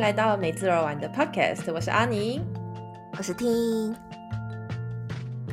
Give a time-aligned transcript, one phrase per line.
[0.00, 2.40] 迎来到美滋而玩的 Podcast，我是阿妮，
[3.18, 3.94] 我是听。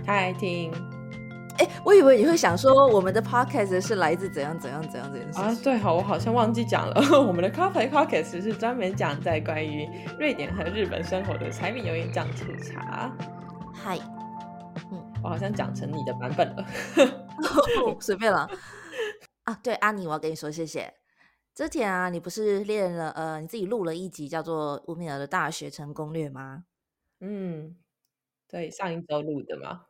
[0.06, 0.72] 嗨，听。
[1.58, 5.54] 哎，我以为你会想说我们的 Podcast 是来自怎样怎样怎样这件事啊？
[5.62, 9.86] 对，好，我好像忘记讲了， 我们的 Coffee Podcast 是专门讲在关于
[10.18, 13.14] 瑞典和日本生活的柴米油盐酱醋茶。
[13.74, 14.00] 嗨，
[14.94, 16.66] 嗯，我好像讲成你的版本了，
[18.00, 18.50] 随便了。
[19.44, 20.94] 啊，对，阿妮，我要跟你说谢谢。
[21.58, 26.66] 之前啊，你不是练了呃，你自己录了一集叫做《吴敏儿的大学城攻略》吗？
[27.20, 27.76] 嗯，
[28.48, 29.86] 对，上一周录的嘛。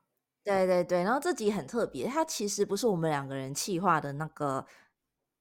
[0.45, 4.65] 对对对，然后这集很特别，它其实不是我们两个人企划的那个，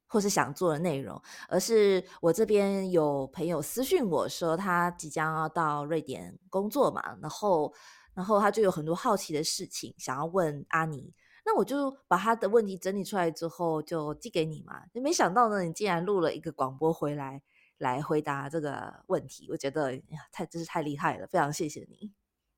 [0.09, 7.73] 或是想做的内容，而是我这边有朋友私讯我说，他即将要到瑞典工作嘛，然后
[8.15, 11.15] 然后他就有很多好奇的事情想要问阿尼。
[11.49, 14.83] 那我就把他的问题整理出来之后，就寄给你嘛。
[14.93, 17.41] 没想到呢，你竟然录了一个广播回来，
[17.79, 19.47] 来回答这个问题。
[19.49, 22.13] 我觉得呀，太真是太厉害了，非常谢谢你。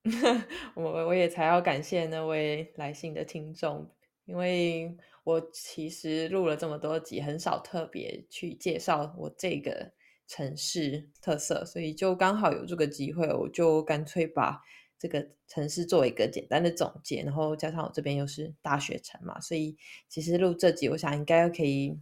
[0.75, 3.91] 我我也才要感谢那位来信的听众，
[4.25, 9.93] 因为我其实录了这么多集，很少特别去介绍我这个
[10.27, 14.63] 城市特色，所以就刚好有这个机会，我就干脆把。
[14.99, 19.77] 这个城市做一个简单的总结，然后加上我这边又是大学城嘛，所以
[20.09, 21.97] 其实录这集，我想应该可以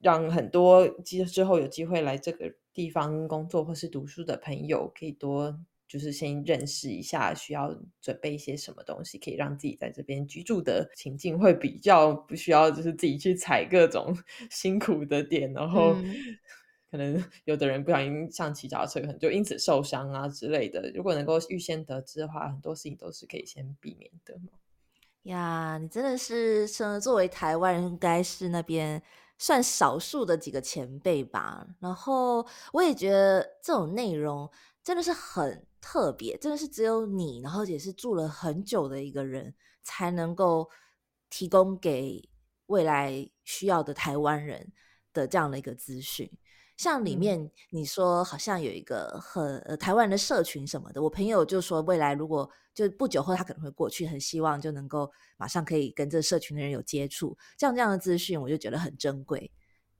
[0.00, 14.16] 让很多之之后有机会来这个地方工作或是读书的朋友，可以多就是先认识一下，需要准备一些什么东西，可以让自己在这边居住的情境会比较不需要，就是自己去踩各种
[14.50, 15.96] 辛苦的点，然后。
[16.94, 20.92] 可能 有的人不小心上骑脚踏车，可能就因此受伤啊之类的。
[20.94, 24.52] 如果能够预先得知的话，很多事情都是可以先避免的嘛。
[25.24, 29.02] 呀，你真的是生作为台湾人，应该是那边
[29.38, 31.66] 算少数的几个前辈吧。
[31.80, 34.48] 然后我也觉得这种内容
[34.84, 40.70] 真的是很特别，真的是只有你，然后也是住了很久的一个人才能够
[41.28, 42.22] 提供给
[42.66, 44.72] 未来需要的台湾人
[45.12, 46.30] 的这样的一个资讯。
[46.76, 59.50] 像里面你说好像有一个很台湾的社群什么的，我朋友就说未来如果就不久后他可能会过去，很希望就能够马上可以跟这社群的人有接触，这样这样的资讯我就觉得很珍贵，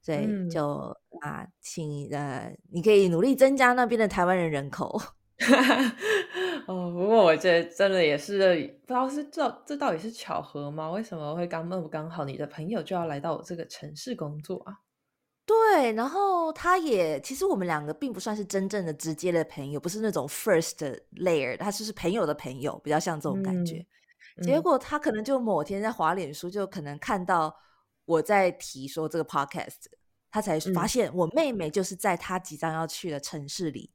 [0.01, 5.01] 所以就啊，请呃你可以努力增加那边的台湾人人口。
[6.67, 8.37] 哦，不过我觉得真的也是
[8.85, 10.89] 不知道是这这到底是巧合吗？
[10.91, 14.73] 为什么会刚那么刚好你的朋友就要来到我这个城市工作啊？
[15.45, 23.85] 对，然后他也其实我们两个并不算是真正的直接的朋友，不是那种 first layer，他就是朋友的朋友，比较像这种感觉。
[24.41, 27.55] 结果他可能就某天在滑脸书，就可能看到
[28.05, 29.85] 我在提说这个 podcast，
[30.31, 33.91] 他才发现我妹妹就是在他即将要去的城市里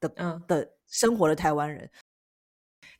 [0.00, 0.08] 的
[0.48, 1.88] 的生活的台湾人。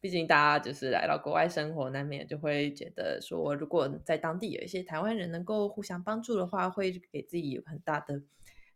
[0.01, 8.23] 毕竟大家就是来到国外生活，难免就会觉得说，如果在当地有一些台湾人能够互相帮助的话，会给自己有很大的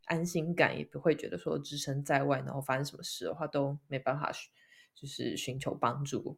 [0.07, 4.33] 安心感，也不会觉得说置身在外，然后发生什么事的话都没办法，
[4.95, 6.37] 就是寻求帮助。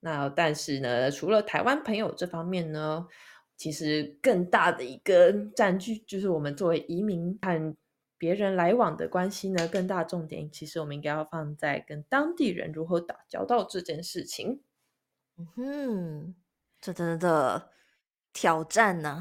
[0.00, 3.06] 那但是呢，除了台湾朋友这方面呢，
[3.56, 7.76] 其实更大的一个占据就是我们作为移民和。
[8.18, 14.60] 别人来往的关系呢，更大重点其实我们应该要放在跟当地人如何打交道这件事情。
[15.36, 16.34] 嗯哼，
[16.80, 17.70] 这真的
[18.32, 19.20] 挑战呢，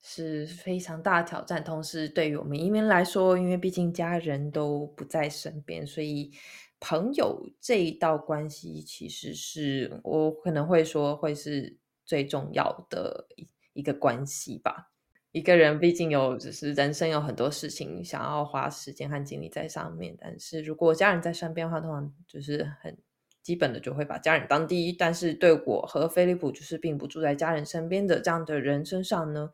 [0.00, 1.64] 是非常大的挑战。
[1.64, 6.30] 同时，对于我们移民来说，因为毕竟家人都不在身边，所以
[6.78, 14.91] 朋友这一道关系，其实是我可能会说会是最重要的一一个关系吧。
[15.32, 20.14] 一个人毕竟有，只是人生有很多事情想要花时间和精力在上面。
[20.20, 22.96] 但是如果家人在身边的话，通常就是很
[23.42, 24.92] 基本的，就会把家人当第一。
[24.92, 29.50] 但是对我和菲利普，就是并不住在家人身边的这样的人身上呢，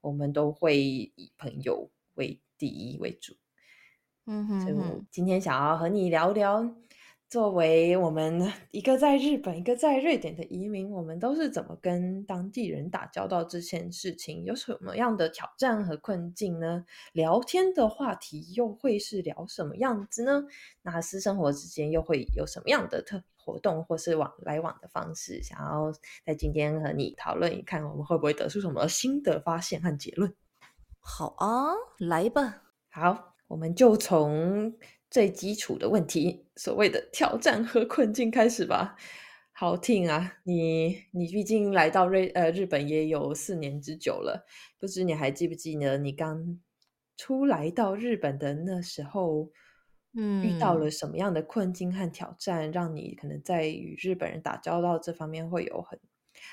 [0.00, 3.36] 我们都会以朋友为第一为主。
[4.26, 6.74] 嗯哼，所以我今天想要和你聊聊。
[7.30, 13.44] 作为我们 一个在日本、一个在瑞典的移民，我们都是怎么跟当地人打交道？
[13.44, 16.84] 这件事情有什么样的挑战和困境呢？
[17.12, 20.44] 聊天的话题又会是聊什么样子呢？
[20.82, 25.40] 那私生活之间又会有什么样的特活动，或是往来往的方式？
[25.40, 25.92] 想要
[26.26, 30.34] 在今天和你讨论一看，我们会不会得出什么新的发现和结论？
[30.98, 32.64] 好啊，来吧。
[32.88, 34.74] 好，我们就从。
[35.10, 38.96] 最基础的问题，所谓的挑战和困境，开始吧。
[39.52, 44.46] 好听啊，你你毕竟来到瑞呃日本也有四年之久了，
[44.78, 46.58] 不知你还记不记得你刚
[47.16, 49.50] 出来到日本的那时候
[50.14, 56.00] 嗯遇到了嗯，什么样的困境和挑战，让你可能在与日本人打交道这方面会有很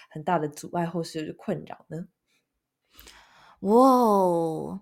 [0.10, 2.08] 很大的阻碍或是困扰呢？
[3.62, 4.82] 哇哦，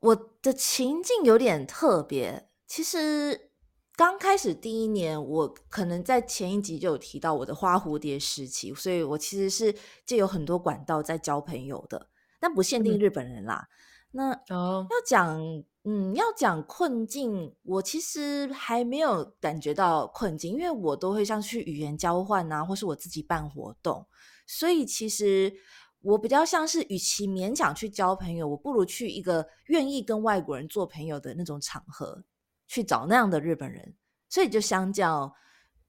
[0.00, 2.48] 我的情境有点特别。
[2.66, 3.50] 其实
[3.96, 9.74] 刚开始第一年，我可能在前一集就有提到我的花蝴蝶时期，所以我其实是
[10.04, 12.08] 借有很多管道在交朋友的，
[12.40, 13.68] 但不限定嗯，日本人啦。
[14.16, 24.06] 那哦，要讲，嗯，要讲困境，我其实还没有感觉到困境，因为我都会像去语言交换啊，或是我自己办活动，
[24.46, 25.52] 所以其实
[26.00, 32.22] 我比较像是，与其勉强去交朋友，我不如去一个愿意跟外国人做朋友的那种场合，
[32.66, 33.94] 去找那样的日本人。
[34.28, 35.32] 所以就相较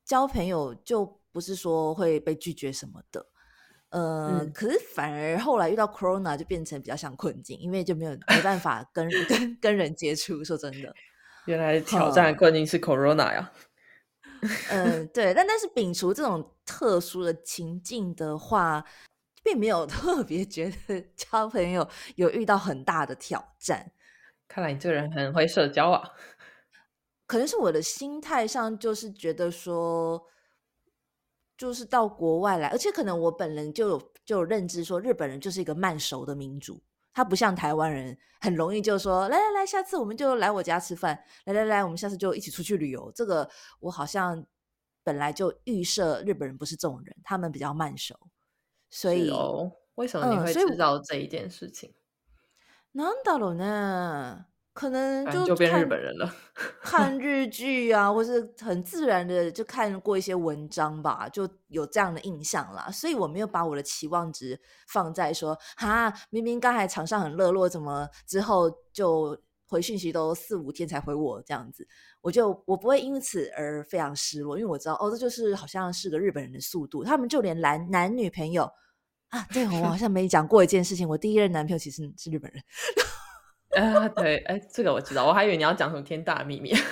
[0.04, 3.26] 交朋友，就不是说会被拒绝什么的。
[3.90, 10.44] 呃，嗯，可是反而后来遇到 Corona 就变成比较像困境，因为就没有没办法跟跟跟人接触。
[10.44, 10.94] 说真的，
[11.46, 13.52] 原来挑战的，困境是 Corona 呀。
[14.70, 18.84] 嗯，对，但但是摒除这种特殊的情境的话，
[19.42, 23.92] 并没有 特别觉得交朋友有遇到很大的挑战。
[24.48, 26.12] 看来你这个人很会社交啊。
[27.27, 30.27] 可能是我的心态上，就是觉得说，
[31.57, 36.83] 就是到国外来，而且可能我本人就有就有认知说，日本人就是一个慢熟的民族，
[37.13, 43.13] 他不像台湾人很容易就说，来来来，下次我们就来我家吃饭，来来来，我们下次就一起出去旅游。
[43.15, 43.49] 这个
[43.81, 44.45] 我好像
[45.03, 48.19] 本来就预设日本人不是这种人，他们比较慢熟，
[48.91, 51.93] 所以，是哦，为什么你嗯，会所以知道这一件事情？
[52.93, 56.36] なんだろうね， 可能就变日本人了。
[56.84, 62.92] 看日剧啊，或是很自然的就看过一些文章吧，就有这样的印象啦。
[62.92, 71.88] 所以我没有把我的期望值放在说，哈，明明刚才场上很热络，怎么之后就回讯息都四五天才回我这样子，
[72.20, 78.70] 我就我不会因此而非常失落，因为我知道哦，这就是好像是个日本人的速度，他们就连男男女朋友
[79.30, 82.62] 啊，对我好像没讲过一件事情，我第一任男朋友其实是日本人。
[83.76, 86.74] 啊，对，哎，这个我知道，我还以为你要讲什么天大的秘密。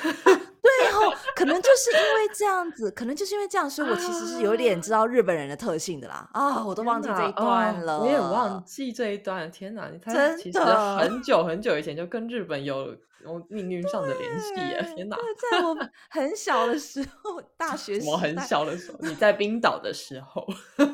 [0.63, 6.27] 对哦，可能就是因为这样子，可能就是因为这样，所以我其实是有点知啊，道日本人的特性的啦。
[6.31, 9.51] 啊，我都忘记这，一段了，我也忘了，记这一段。
[9.51, 10.97] 天哪，你他真其实的。
[10.97, 12.95] 很久很久以前就跟日本有
[13.25, 14.53] 有命运上的联系
[14.95, 15.75] 天哪，对，在我
[16.09, 20.47] 很小的时候，大学我很小的时候，你在冰岛的时候，
[20.77, 20.87] 啊，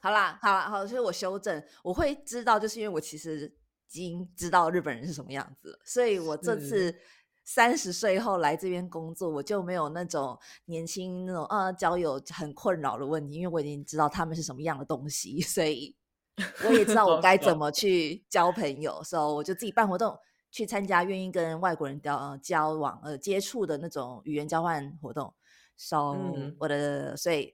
[0.00, 3.63] 好啦，好啦，好，所以我修正，我会知道，就是因为我其实已
[3.94, 6.94] 经知道日本人是什么样子了，所以我这，次
[7.44, 15.94] 三十岁后来这边工作，我就没有那种年轻那种啊交友很困扰的问题，因为我已经知道他们是什么样的东西， 所以
[16.66, 17.20] 我也知道我。
[17.20, 20.18] 该怎么去交朋友，所以我就自己办活动。
[20.50, 25.34] 去参加愿意跟外国人交呃交往呃接触的那种语言交换活动
[25.76, 27.52] ，so 嗯，我的所以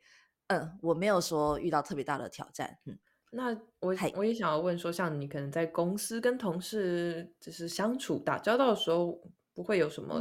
[0.49, 2.99] 嗯，我没有说遇到特别大的挑战，嗯，
[3.31, 9.21] 那我嗨，我也想要问说，像你可能在公司跟同事就是相处打交道的时候，
[9.55, 10.15] 不会有什么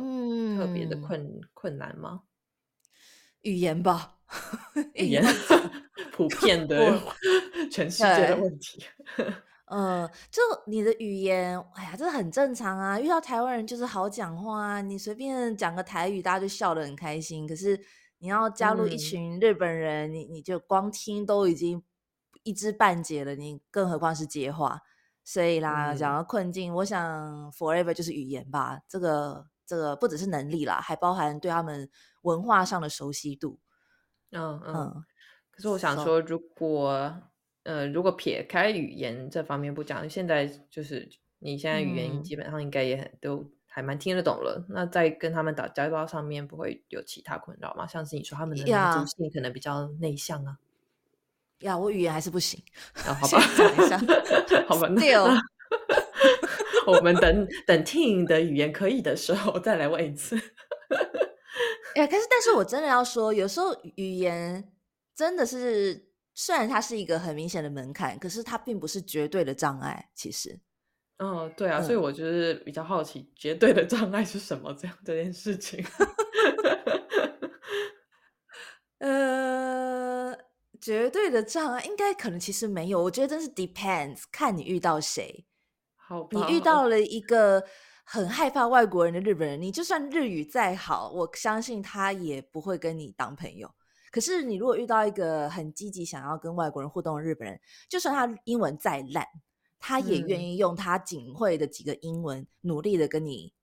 [0.57, 2.21] 特别的嗯，困困难吗？
[3.41, 4.17] 语言吧，
[4.93, 5.71] 语言要讲，
[6.11, 8.83] 普遍的我全世界的对，问题。
[9.65, 12.99] 呃，就你的语言，哎呀，这很正常啊。
[12.99, 17.47] 遇到台湾人就是好讲话啊，你随便讲个台语，大家就笑得很开心。
[17.47, 17.79] 可是
[18.17, 21.81] 你要加入一嗯群日本人，你你就光听都已经
[22.49, 24.81] 一知半解了，你更何况是接话。
[25.23, 28.79] 所以啦，讲嗯到困境，我想 forever 就是语言吧。
[28.87, 31.87] 这个这个不只是能力啦，还包含对他们
[32.23, 33.59] 文化上的熟悉度。
[34.31, 34.75] 嗯嗯。
[34.75, 35.05] 嗯
[35.51, 37.13] 可是我想说，如果
[37.63, 44.65] 呃，如果撇开语言这方面不讲，现在就是你现在语言嗯基本上应该也很都还蛮听得懂了。
[44.69, 47.85] 那在跟他们打交道上面，不会有其他困扰吗？
[47.85, 50.57] 像是你说他们的民族呀性可能比较内向啊。
[51.59, 52.61] 呀，我语言还是不行。
[53.05, 53.97] 啊，好吧，先讲一下
[54.67, 55.39] 好吧，那，still
[56.87, 60.35] 我们等等 Ting 的语言可以的时候再来问一次。
[61.95, 64.71] 哎，可是但是我真的要说，有时候语言
[65.15, 70.09] 真的是，虽然它是一个很明显的门槛，可是它并不是绝对的障碍。
[70.15, 70.59] 其实，
[71.17, 74.73] 嗯，对啊，所以嗯，我就是比较好奇，绝对的障碍是什么？
[74.79, 75.83] 这样这件事情。
[78.99, 80.08] 呃，
[80.81, 85.45] 绝对的障碍应该可能其实没有，我觉得真是 depends，看你遇到谁。
[85.45, 85.45] 你
[85.95, 87.63] 好吧，哦遇到了一个
[88.03, 93.69] 很害怕外国人的日本人，你就算日语再好，我相信他也不会跟你当朋友。
[94.11, 99.23] 可是你如果遇到一个很积极想要跟外国人互动的日本人，就算他英文再烂，
[99.77, 100.41] 他也愿嗯。
[100.41, 103.53] 意用他仅会的几个英文努力的跟你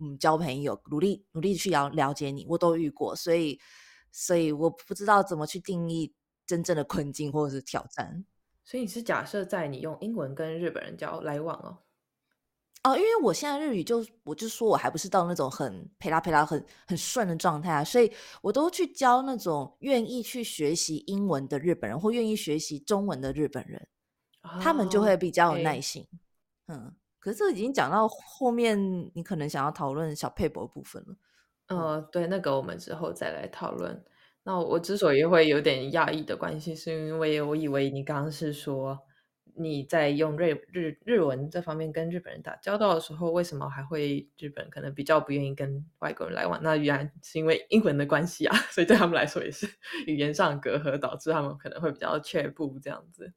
[0.00, 3.58] 嗯交朋友，努力努力去了了解你，我都遇过，所以
[4.10, 6.12] 所以我不知道怎么去定义
[6.46, 8.24] 真正的困境或者是挑战。
[8.64, 11.78] 所以你是假设在你用英文跟日本人交来往哦？
[12.84, 23.88] 哦，因为我现在日语就我就说我还不是到那种很陪拉陪拉很很顺的状态啊，所以我都去教那种愿意去学习英文的日本人或愿意学习中文的日本人，
[24.60, 26.06] 他们就会比较有耐心。
[26.66, 28.76] 嗯，可是这已经讲到后面，
[29.14, 31.16] 你可能想要讨论小佩博部分了。
[31.68, 34.04] 呃，对，那个我们之后再来讨论。
[34.44, 38.98] 那我之所以会有点讶异的关系，是因为我以为你刚刚是说。
[39.54, 46.58] 你在用日日日文这方面跟日本人打交道的时候，为什么还会日本可能比较不愿意跟外国人来往？
[46.62, 49.68] 那原来是因为英文的关系啊， 所以对他们来说也是
[50.06, 53.30] 语言上隔阂，导致他们可能会比较却步这样子。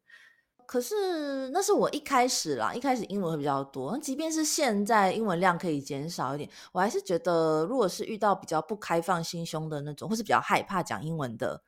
[0.67, 3.97] 可是那是我一开始啦，一开始英文会比较多。
[3.99, 11.63] 即便是现在英文量可以减少一点，我还是觉得，如果是遇到比较不开放心胸的那种，或是比较害怕讲英文的，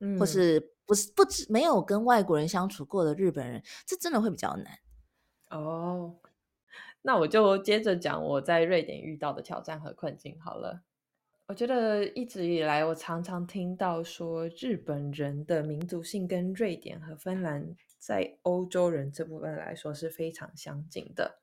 [0.00, 0.74] 嗯，或是。
[0.90, 4.76] 不是不知没有跟外国人相处过的日本人，这真的会比较难
[5.50, 6.16] 哦。
[7.02, 10.80] 那我就接着讲我在瑞典遇到的挑战和困境好了。
[11.46, 21.38] 我觉得一直以来，我常常听到说日本人的民族性跟瑞典和芬兰在欧洲人这部分来说是非常相近的。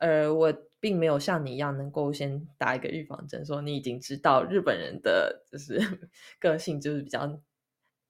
[0.00, 5.80] 呃，我并没有像你一样能够先打一个预防针，说你已经知道日本人的就是
[6.38, 7.40] 个性就是比较。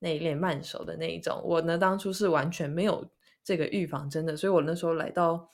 [0.02, 3.06] 内敛慢熟的那一种，我呢当初是完全没有
[3.44, 5.46] 这个预防针的，所以我那时候来到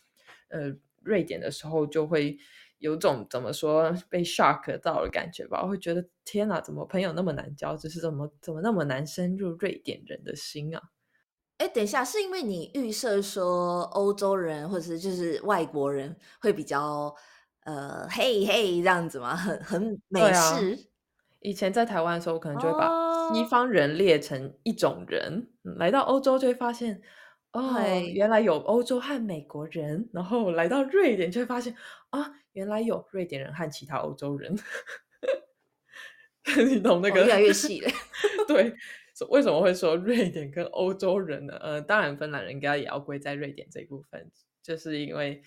[0.50, 0.72] 呃
[1.02, 2.38] 瑞典的时候，就会
[2.78, 10.80] 有种怎么说被 shock 到的感觉吧，我会觉得天哪，怎么朋友那么难交，就是怎么怎么那么难深入瑞典人的心啊？
[11.58, 17.14] 哎，等一下，是因为你预设说欧洲人或者是就是外国人会比较
[17.64, 19.34] 呃嘿嘿这样子吗？
[19.34, 20.78] 很很美式。
[21.40, 22.90] 以前在台湾的时候，我可能就会把
[23.32, 27.00] 西方人列成一种人，来到欧洲就会发现，
[27.52, 27.74] 哦，
[28.12, 30.08] 原来有欧洲和美国人。
[30.12, 31.74] 然后来到瑞典就会发现，
[32.10, 34.58] 啊，原来有瑞典人和其他欧洲人。
[36.68, 37.90] 你懂那个越来越 细了。
[38.48, 38.74] 对，
[39.30, 41.56] 为什么会说瑞典跟欧洲人呢？
[41.60, 44.30] 呃，当然芬兰人应该也要归在瑞典这一部分，
[44.62, 45.42] 就是因为。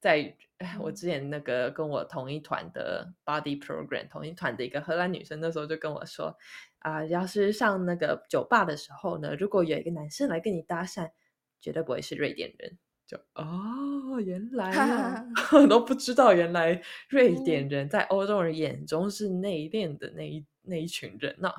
[0.00, 0.36] 在
[0.80, 6.36] 我之前那个跟我同一团的 body program 同一团的一个荷兰女生，那时候就跟我说
[6.80, 11.10] 啊，要是上那个酒吧的时候呢，如果有一个男生来跟你搭讪，
[11.58, 12.76] 绝对不会是瑞典人。
[13.06, 15.24] 就哦，原来
[15.70, 21.50] 都不知道，原来瑞典人在欧洲人眼中是内敛的那一那一群人呐。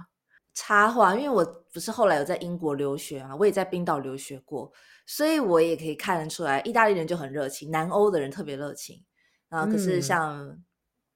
[0.56, 4.72] 插话，因为我不是后来有在英国留学嘛，我也在冰岛留学过，
[5.06, 9.04] 所以我也可以看得出来，意大利人就很热情，南欧的人特别热情
[9.50, 9.66] 啊。
[9.66, 10.58] 可是像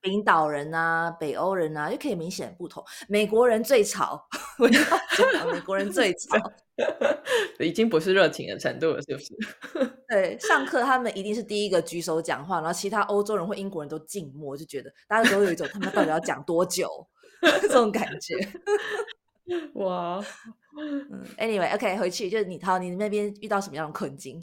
[0.01, 2.83] 冰岛人啊、北欧人啊，就可以明显不同。
[3.07, 4.27] 美国人最吵，
[4.59, 4.81] 我要
[5.33, 6.37] 讲美国人最吵，
[7.59, 9.33] 已经不是热情的程度了，是不是？
[10.09, 16.89] 对，上课他们一定是第一个举手讲话，然后其他欧洲人或英国人都静默，就觉得大家都有一种他们到底要讲多久
[17.61, 18.35] 这种感觉。
[19.75, 20.23] 哇，
[20.77, 24.41] 嗯，Anyway，OK，回去就是你，好，你那边遇到什么样的困境？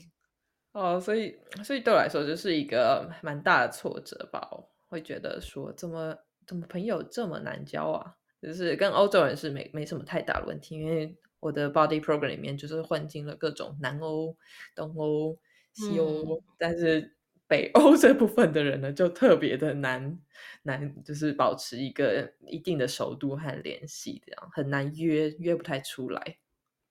[0.72, 4.48] 哦，所以，所以对我来说就是一个蛮大的挫折吧。
[4.88, 8.14] 会觉得说，怎么怎么朋友这么难交啊？
[8.42, 14.36] 就是跟欧洲人是没没什么太大的问题，因为我的 Body Program 里面就是混进了各种南欧、
[14.74, 15.38] 东欧、
[15.72, 17.15] 西欧，但是。
[17.48, 20.18] 北欧 这部分的人呢，就特别的难
[20.62, 26.38] 难，就是保持一个一定的熟度和联系，这样很难约约不太出来。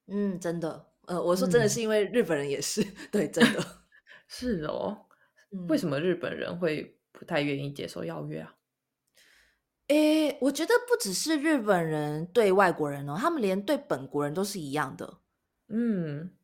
[0.07, 3.59] 嗯，真的，呃，我说真的是因为日本人也是，对，真的
[4.27, 5.05] 是哦。
[5.69, 8.55] 为什么日本人会不太愿意接受邀约啊？
[9.89, 15.19] 诶，我觉得不只是日本人对外国人哦，他们连对本国人都是一样的。
[15.69, 16.35] 嗯。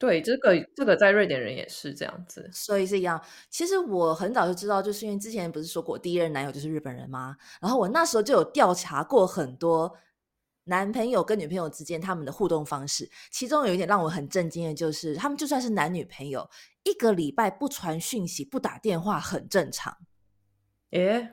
[0.00, 3.22] 对，这个这个在瑞典人也是这样子，所以是一样。
[3.50, 7.36] 其实我很早就知道，就是因为之前不是说过第一任男友就是日本人吗？
[7.60, 9.94] 然后我那时候就有调查过很多
[10.64, 16.48] 男朋友跟女朋友之间他们的互动方式，其中有一点让我很震惊的就是，他们就算是男女朋友，
[16.84, 19.94] 一个礼拜不传讯息、不打电话很正常。
[20.92, 21.28] 诶，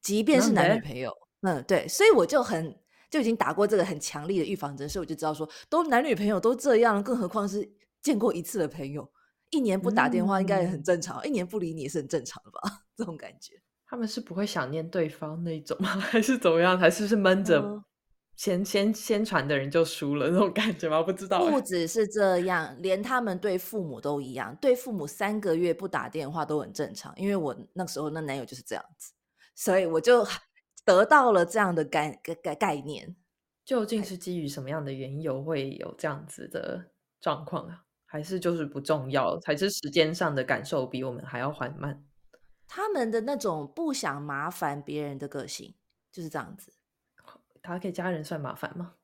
[0.00, 2.74] 即便是男女朋友，嗯，对，所以我就很
[3.10, 7.70] 就已经打过这个很强力的预防针，所以我就知道说，都男女朋友都这样，更何况是。
[8.02, 9.10] 见过一次的朋友，
[9.50, 12.60] 一年不打电话应该也很正常，一年不理你也是很正常的吧？
[12.96, 15.88] 这种感觉，他们是不会想念对方那种吗？
[16.00, 16.78] 还是怎么样？
[16.78, 17.84] 还是是闷着，
[18.36, 21.02] 先先先传的人就输了那种感觉吗？
[21.02, 21.48] 不知道。
[21.50, 27.12] 不只是这样，连他们对父母都一样，对父母三个月不打电话都很正常。
[27.16, 29.12] 因为我那时候那男友就是这样子，
[29.54, 30.24] 所以我就
[30.84, 33.16] 得到了这样的概概概念。
[33.64, 36.90] 究竟是基于什么样的缘由会有这样子的
[37.20, 37.84] 状况啊？
[38.10, 42.02] 还是就是不重要，还是时间上的感受比我们还要缓慢？
[42.66, 45.74] 他们的那种不想麻烦别人的个性
[46.10, 46.72] 就是这样子。
[47.62, 48.94] 他给家人算麻烦吗？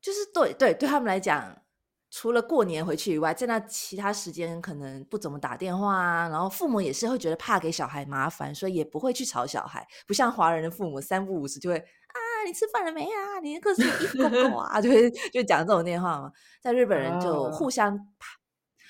[0.00, 1.62] 就是对对，对他们来讲。
[2.10, 6.26] 除了过年回去以外，在那其他时间可能不怎么打电话啊。
[6.30, 9.86] 然后父母也是会觉得怕给小孩麻烦，所以也不会去吵小孩。
[10.06, 12.16] 不像华人的父母三不五时就会啊，
[12.46, 13.40] 你吃饭了没啊？
[13.42, 14.78] 你那个性衣服够不够啊？
[14.82, 16.32] 就会就讲这种电话嘛。
[16.60, 18.38] 在日本人就互相怕，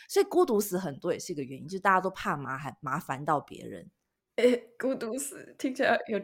[0.09, 3.91] 所以孤独死很多也是一个原因，就是大家都怕麻烦麻烦到别人。
[4.37, 6.21] 哎， 孤独死听起来有。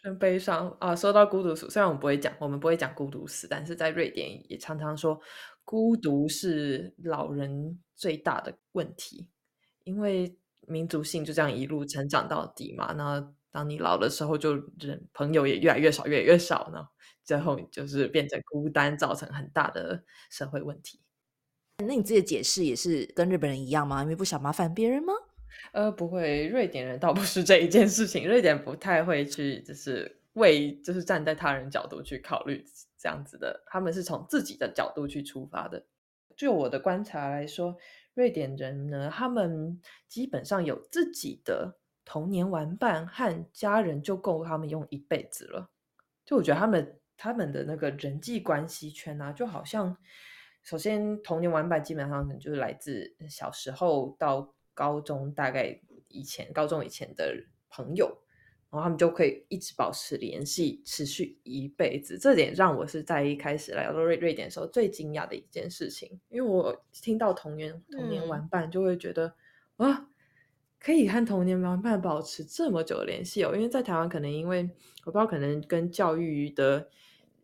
[0.00, 0.94] 真悲伤啊！
[0.94, 5.20] 说到孤独死，虽然我们不会讲，我们不会讲孤独死，但是在瑞典也常常说，
[5.64, 9.26] 孤独是老人最大的问题，
[9.82, 10.36] 因为
[10.68, 12.92] 民族性就这样一路成长到底嘛。
[12.92, 16.86] 那当你老的时候，就人朋友也越来越少，越来越少呢，
[17.24, 21.00] 最后就是变成孤单，造成很大的社会问题。
[21.78, 24.02] 那你自己的解释也是跟日本人一样吗？
[24.02, 25.12] 因为不想麻烦别人吗？
[25.72, 28.28] 呃，不会，瑞典人倒不是这一件事情。
[28.28, 32.64] 瑞典不太会去，就是为，就是站在他人角度去考虑
[32.98, 33.62] 这样子的。
[33.66, 35.86] 他们是从自己的角度去出发的。
[36.36, 37.76] 就我的观察来说，
[38.14, 41.77] 瑞典人呢，他们基本上有自己的
[42.08, 45.68] 童年玩伴和家人，就够他们用一辈子了。
[46.24, 49.96] 就我觉得他们他们的那个人际关系圈啊，就好像，
[50.62, 54.54] 首先童年玩伴基本上可能就是来自小时候到。
[54.78, 57.34] 高中大概以前，高中以前的
[57.68, 58.06] 朋友，
[58.70, 62.16] 然后他们就可以一直保持联系，持续一辈子。
[62.16, 69.34] 这点让我是在一开始来到瑞瑞典的时候最惊讶的一件事情，因为我听到童年童年玩伴，就会觉得
[69.78, 70.08] 哇，
[70.80, 73.52] 可以和童年玩伴保持这么久的联系哦。
[73.54, 74.68] 因为在台湾，可能因为
[75.04, 76.88] 我不知道，可能跟教育的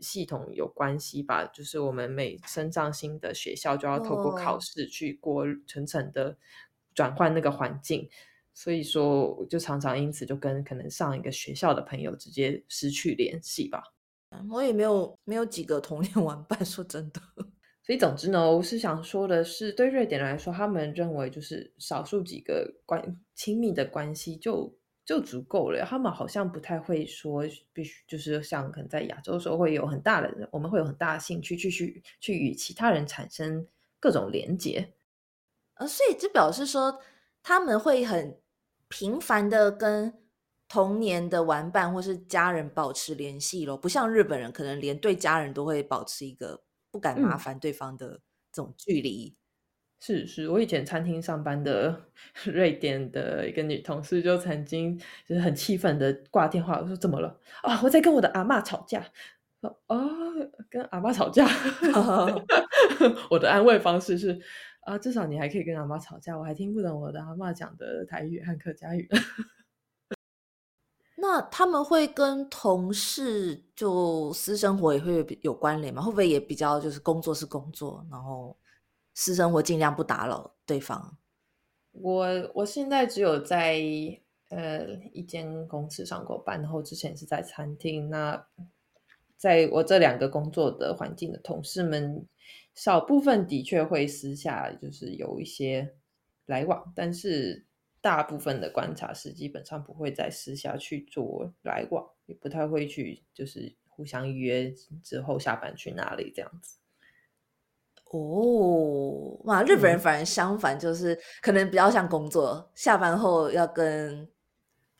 [0.01, 6.37] 系统有关系吧，就是我们每升上新的学校，就要透过考试去过层层的。
[6.95, 8.09] 转换那个环境，
[8.53, 13.83] 所以说就常常因此就跟可能上一个学校的朋友直接失去联系吧。
[14.49, 17.21] 我也没有没有几个童年 玩伴，说真的。
[17.87, 25.85] 所以总之呢，我是想说的是，对瑞典来说，他们认为就是少数几个关亲密的关系就就足够了。
[25.85, 27.45] 他们好像不太会说
[27.75, 33.67] 必须就是像可能在亚洲时候会有很大的，我们会有很大的兴趣去去去与其他人产生
[34.01, 34.95] 各种连接。
[35.75, 36.99] 呃，所以这表示说，
[37.43, 38.41] 他们会很
[38.89, 40.15] 频繁的跟
[40.69, 46.64] 童年的玩伴或是家人保持联系咯，不像日本人，可能连对家人都会保持一个
[46.95, 48.21] 不敢麻烦对方的
[48.53, 49.35] 这种距离。
[49.99, 52.01] 是是，我以前餐厅上班的
[52.47, 57.41] 瑞典的一个女同事，就曾经就是很气愤的挂电话，我说怎么了？
[57.63, 59.05] 啊，我在跟我的阿妈吵架。
[59.61, 59.99] 说啊，
[60.71, 61.45] 跟阿妈吵架。
[63.29, 64.41] 我的安慰方式是。
[64.83, 69.09] 啊，至少你还可以跟阿妈吵架，我还听不懂我的阿妈讲的台语和客家语。
[71.27, 76.03] 那他们会跟同事就私生活也会有关联吗？
[76.03, 78.55] 会不会也比较就是工作是工作，然后
[79.15, 81.17] 私生活尽量不打扰对方？
[81.93, 83.81] 我我现在只有在
[84.51, 88.11] 呃一间公司上过班，然后之前是在餐厅。
[88.11, 88.47] 那
[89.39, 92.27] 在我这两个工作的环境的同事们。
[92.77, 95.95] 少部分的确会私下就是有一些
[96.47, 97.65] 来往，但是
[98.05, 104.71] 大部分的观察是基本上不会在私下去做来往，也不太会去就是互相约
[105.03, 106.77] 之后下班去哪里这样子。
[108.11, 114.29] 哦，哇，日本人反而相反，就是可能比较像工作，下班后要跟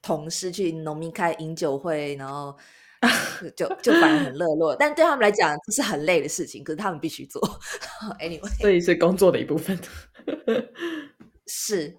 [0.01, 2.57] 同事去农民开饮酒会，然后。
[3.55, 7.39] 就就反而很 热络，但对他们来讲这是很累的事情，可是他们必须做。
[8.19, 9.79] Anyway， 所以是工作的一部分。
[11.47, 11.95] 是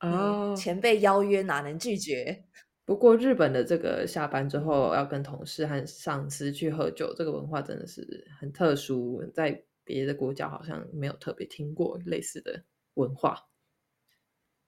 [0.00, 2.44] 哦，前辈邀约哪能拒绝？
[2.84, 13.36] 不过日本的这个下班之后要跟同事和上司去喝酒，这个文化真的是很特殊，在别的国家好像没有特别听过类似的文化。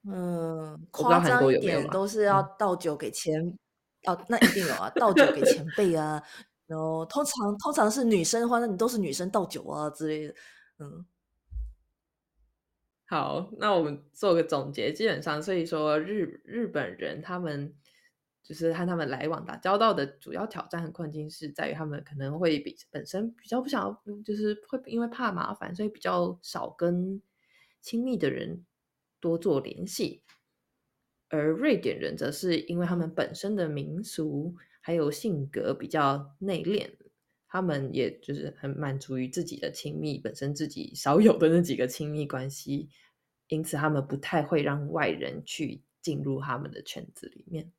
[0.06, 3.40] 嗯，夸张一点都是要倒酒给前。
[4.06, 6.22] 哦，那一定有啊，倒酒给前辈啊，
[6.66, 10.34] 然后通常通常是女生的话，那你都是女生倒酒啊之类的，
[10.78, 11.06] 嗯。
[13.10, 17.74] 好，那我们做个总结，基本上，所以说日日本人他们
[18.40, 27.20] 就是和他们来往打交道的主要挑战和困境是在于他们可能会比本身比较不想要，就是会因为怕麻烦，所以比较少跟
[27.80, 28.64] 亲密的人
[29.18, 30.22] 多做联系。
[31.30, 36.88] 而瑞典人则是因为他们本身的民俗还有性格比较内敛，
[37.50, 42.88] 他们也就是很满足于自己的亲密，本身自己少有的那几个亲密关系，
[43.48, 47.70] 因此他们不太会让外人去进入他们的圈子里面。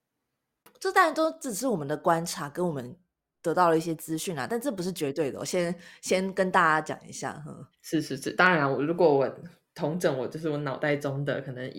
[0.80, 2.96] 这当然都只是我们的观察，跟我们
[3.42, 5.40] 得到了一些资讯啊，但这不是绝对的。
[5.40, 9.40] 我先先跟大家讲一下，哈，是是是，当然，我如果我
[9.74, 11.72] 同整，我就是我脑袋中的可能。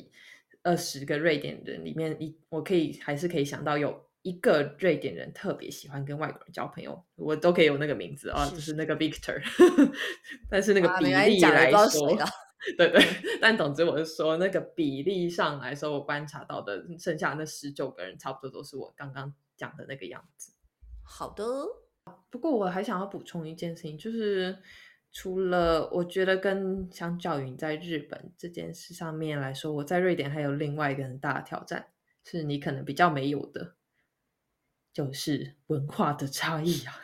[0.64, 9.42] 二十个瑞典人里面，一我可以还是可以想到有一个瑞典人特别喜欢跟外国人交朋友，我都可以有那个名字啊，就是那个 Victor。
[10.48, 12.16] 但是那个比例来说，
[12.78, 13.02] 对对，
[13.40, 20.52] 但总之我是说，那个比例上来说，我观察到的剩下那十九个人，差不多都是我刚刚讲的那个样子。
[21.02, 21.44] 好的，
[22.30, 24.56] 不过我还想要补充一件事情，就是。
[25.14, 31.88] 除了我觉得跟相较于在日本这件事上面来说，我在瑞典还有另外一个很大的挑战，
[32.24, 33.74] 是你可能比较没有的，
[34.92, 36.94] 就是文化的差异啊。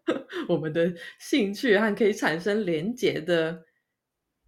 [0.48, 3.64] 我们的兴趣和可以产生连结的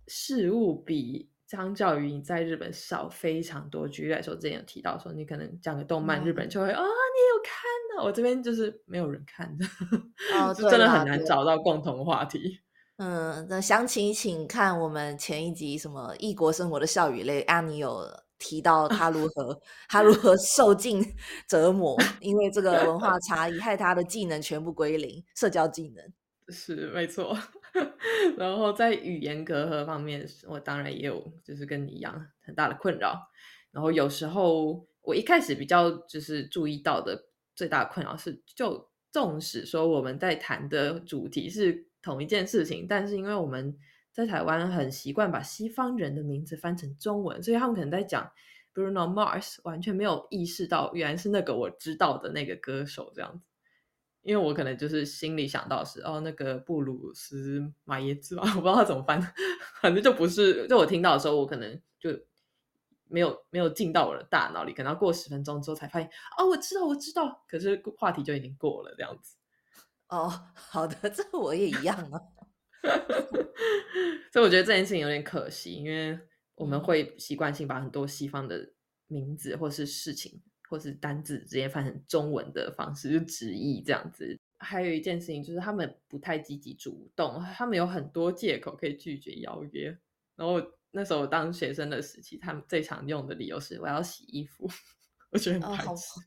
[0.07, 3.89] 事物，比相较于你在日本少非常多。
[3.89, 9.67] 举例来说，之前有提到说，你可能讲个动漫，日本就会啊，你有看的，我这边就是没有人看的，
[10.55, 12.61] 就真的很难找到共同话题。
[12.99, 18.05] 嗯，那详情请看我们前一集什么异国生活的笑语类，阿尼有
[18.39, 21.05] 提到他如何他如何受尽
[21.49, 26.05] 折磨，因为这个文化差异害他的技能全部归零，社交技能
[26.49, 27.37] 是没错。
[28.39, 33.19] 然后在语言隔阂方面，我当然也有就是跟你一样很大的困扰。
[33.71, 41.87] 然后有时候我一开始比较就是注意到的最大的困扰是，就纵使说我们在谈的主题是。
[42.01, 43.77] 同一件事情，但是因为我们
[44.19, 48.29] 在台湾很习惯把西方人的名字翻成中文，所以他们可能在讲
[48.75, 53.45] Bruno Mars，完全没有意识到原来是那个我知道的那个歌手这样子。
[54.23, 59.23] 因为我可能就是心里想到是哦，那个布鲁斯马耶兹吧， 我不知道他怎么翻，
[59.81, 60.67] 反正就不是。
[60.67, 62.11] 就我听到的时候，我可能就
[63.05, 69.37] 没有没有进到我的大脑里，可能要过十分钟之后才发现哦，我知道，我知道，可是话题就已经过了这样子。
[70.09, 72.21] 哦，好的，这我也一样啊。
[74.33, 76.19] 所以我觉得这件事情有点可惜，因为
[76.55, 78.73] 我们会习惯性把很多西方的
[79.07, 84.39] 名字或是事情或是单字直接翻成中文的方式就直译这样子。
[84.59, 89.97] 还有一件事情就是他们不太积极主动，他们有很多借口可以拒绝邀约。
[90.37, 90.61] 然后
[90.91, 94.69] 那时候当学生的时期，他们最常用的理由是我要洗衣服，
[95.31, 96.21] 我觉得很排斥。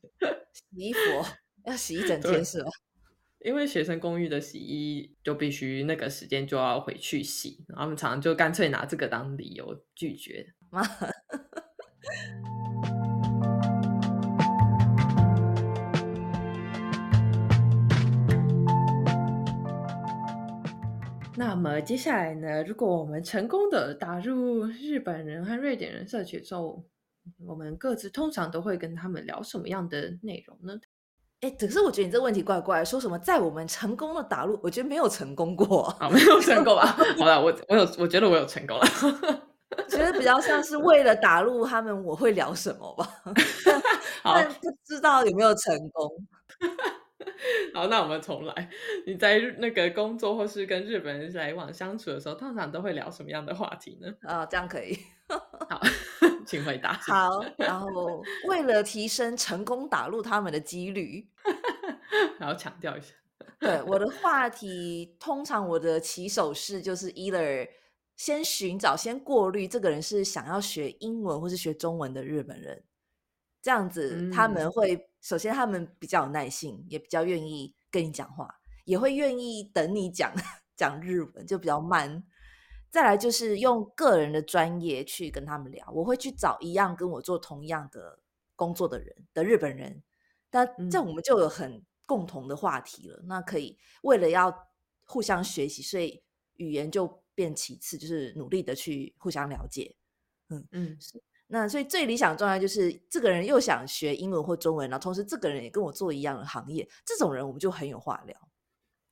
[0.52, 1.00] 洗衣服
[1.66, 2.70] 要洗一整天是吧？
[3.44, 10.46] 因为学生公寓的洗衣就必须那个时间就要回去洗，然后他们常常就干脆拿这个当理由拒绝。
[21.34, 22.62] 那么接下来呢？
[22.62, 26.84] 如果我们成功的打入日本人和瑞典人社群之后，
[27.44, 30.78] 我们各自通常都会跟他们聊什么样的内容呢？
[31.42, 36.86] 哎，可是我觉得你这个问题怪怪，说什么在我们成功的打入，我觉得没有成功过啊，没有成功吧？
[37.18, 38.86] 好了，我我有，我觉得我有成功了，
[39.88, 43.08] 觉得比较像是为了打入他们，我会聊什么吧？
[44.22, 46.08] 但不知道有没有成功。
[47.74, 48.70] 好，那我们重来。
[49.06, 54.12] 你在那个工作或是跟日本人来往相处的时候，通常都会聊什么样的话题呢？
[54.22, 54.98] 啊，这样可以。
[55.68, 55.80] 好，
[56.46, 56.92] 请回答。
[56.92, 61.26] 好，然后为了提升成功打入他们的几率，
[62.38, 63.14] 然后强调一下。
[63.58, 67.68] 对我的话题，通常我的起手式就是 either
[68.16, 72.82] 先寻找、先过滤这个人是想要学英文或是学中文的日本人，
[73.62, 80.30] 这样子他们会首先他们比较有耐性，也比较愿意跟你讲话，也会愿意等你讲
[80.76, 82.22] 讲日文，就比较慢。
[82.90, 88.18] 再来就是用个人的专业去跟他们聊，我会去找一样跟我做同样的
[88.54, 90.02] 工作的人的日本人，
[90.50, 93.22] 那这我们就有很共同的话题了。
[93.24, 94.54] 那可以为了要
[95.06, 96.22] 互相学习，所以
[96.56, 99.96] 语言就变其次，就是努力的去互相了解。
[100.50, 101.22] 嗯嗯，是。
[101.54, 108.34] 那所以最理想状态就是这个人又想学英文或中文，然后同时这个人也跟我做一样的行业，这种人我们就很有话聊。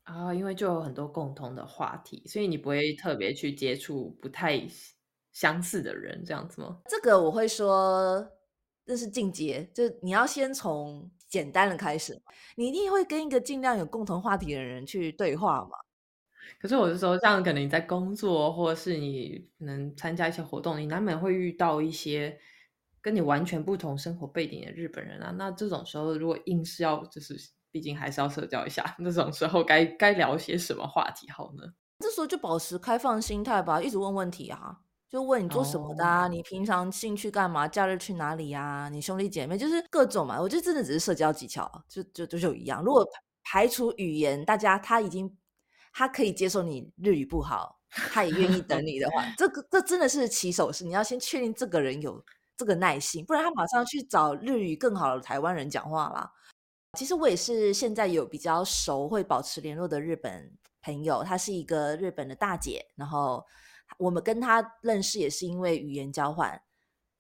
[0.04, 4.66] 啊，因为就有很多共同的话题，所以你不会特别去接触不太
[5.32, 6.80] 相似的人，这样子吗？
[6.88, 8.26] 这个我会说，
[8.86, 12.18] 这是进阶，就你要先从简单的开始，
[12.56, 15.76] 你一定会跟一个尽量有共同话题的人去对话嘛。
[16.58, 22.38] 可是我是说，像可能你在工作，或者是你可能参加一些活动，你难免会遇到一些
[23.02, 27.36] 跟你完全不同生活背景的日本人啊，那这种时候如果硬是要就是，
[27.70, 31.64] 毕竟还是要社交一下， 那种时候该该聊些什么话题好呢？
[32.00, 38.88] 这时候就保持开放心态吧，一直问问题啊，就问你做什么的啊，你平常兴趣干嘛，假日去哪里呀？
[38.90, 40.40] 你兄弟姐妹就是各种嘛。
[40.40, 42.82] 我觉得真的只是社交技巧，就就就就一样。
[42.82, 43.06] 如果
[43.44, 45.30] 排除语言，大家他已经
[45.92, 50.84] 他可以接受你日语不好，他也愿意等你的话，这个这真的是起手式。
[50.84, 52.24] 你要先确定这个人有
[52.56, 56.32] 这个耐心，不然他马上去找日语更好的台湾人讲话啦。
[56.98, 63.44] 其实我也是现在有比较熟会保持联络的日本朋友，她是一个日本的大姐，然后
[63.98, 66.60] 我们跟她认识也是因为语言交换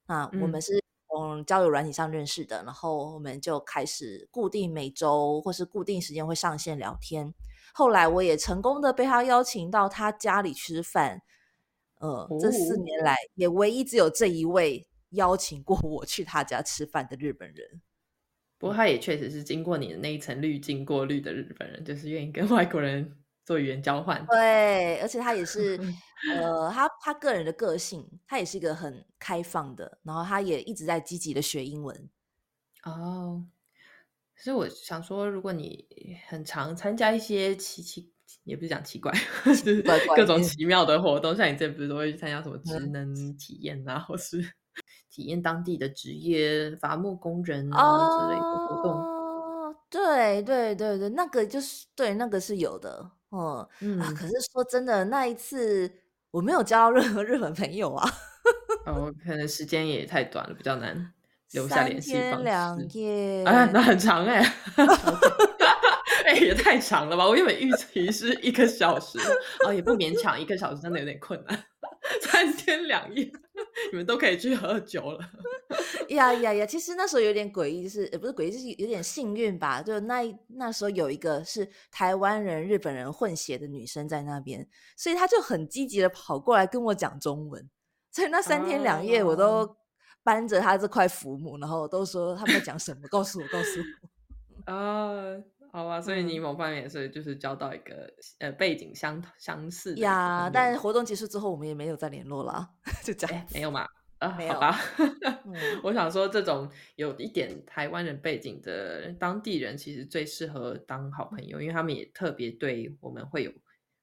[0.06, 0.80] 啊，我们是。
[1.12, 7.34] 从交友软体上认识的，然后我们就开始固定每周或是固定时间会上线聊天。
[7.72, 11.22] 后来我也成功的被他邀请到他家里吃饭。
[11.98, 17.82] 呃，这四年来也唯一只有这一位邀请过我去他家吃饭的日本人。
[18.58, 23.16] 不过他也确实是经过你的那一层滤镜过滤的日本人，就是愿意跟 外国人。
[23.42, 25.76] 做语言交换，对，而且他也是，
[26.36, 32.08] 呃，他他个人的个性，他也是一个很开放的，然后他也一直在积极的学英文。
[32.84, 33.44] 哦，
[34.42, 35.86] 所以我想说，如果你
[36.28, 38.12] 很常参加一些奇奇，
[38.44, 39.12] 也不是讲奇怪，
[39.44, 39.82] 就是
[40.16, 44.38] 各种奇妙的活动，像你这不是都会去参加什么职能体验啊，或是
[45.10, 49.20] 体验当地的职业伐木工人啊之类的活动。
[49.90, 53.10] 对对对对，那个就是对，那个是有的。
[53.30, 53.68] 哦，
[54.00, 55.92] 啊，可是说真的，那一次
[56.30, 58.08] 我没有交到 任何日本朋友啊。
[58.86, 61.12] 哦，可能时间也太短了，比较难
[61.52, 62.44] 留下联系方式。
[62.44, 64.40] 两夜，哎，那很长哎，
[66.26, 67.26] 哎，也太长了吧？
[67.26, 69.18] 我原本预期是一个小时，
[69.66, 71.64] 哦，也不勉强，一个小时真的有点困难。
[72.22, 73.30] 三天两夜，
[73.92, 75.20] 你们都可以去喝酒了。
[76.08, 76.64] 呀呀呀！
[76.66, 79.82] 其实那时候有点诡异，就是也不是诡异，就是有点幸运吧。
[79.82, 87.68] 就那那时候有一个是台湾人、日本人混血的女生在那边，所以她就很积极的跑过来跟我讲中文。
[88.10, 89.76] 所以那三天两夜，我都
[90.30, 93.80] 搬着他这块浮木，然后都说他们在讲什么，告诉我，告诉
[94.66, 94.72] 我。
[94.72, 95.36] 啊。
[95.72, 100.50] 好吧，所以你某方面也是就是交到一个呃背景相相似的呀。
[100.52, 102.68] 但活动结束之后，我们也没有再联络了，
[103.04, 103.46] 就这样。
[103.54, 103.86] 没有嘛？
[104.18, 104.76] 啊，好吧。
[105.84, 113.52] 我想说，这种有一点台湾人背景的当地人，其实最适合当好朋友，因为他们也特别对我们会有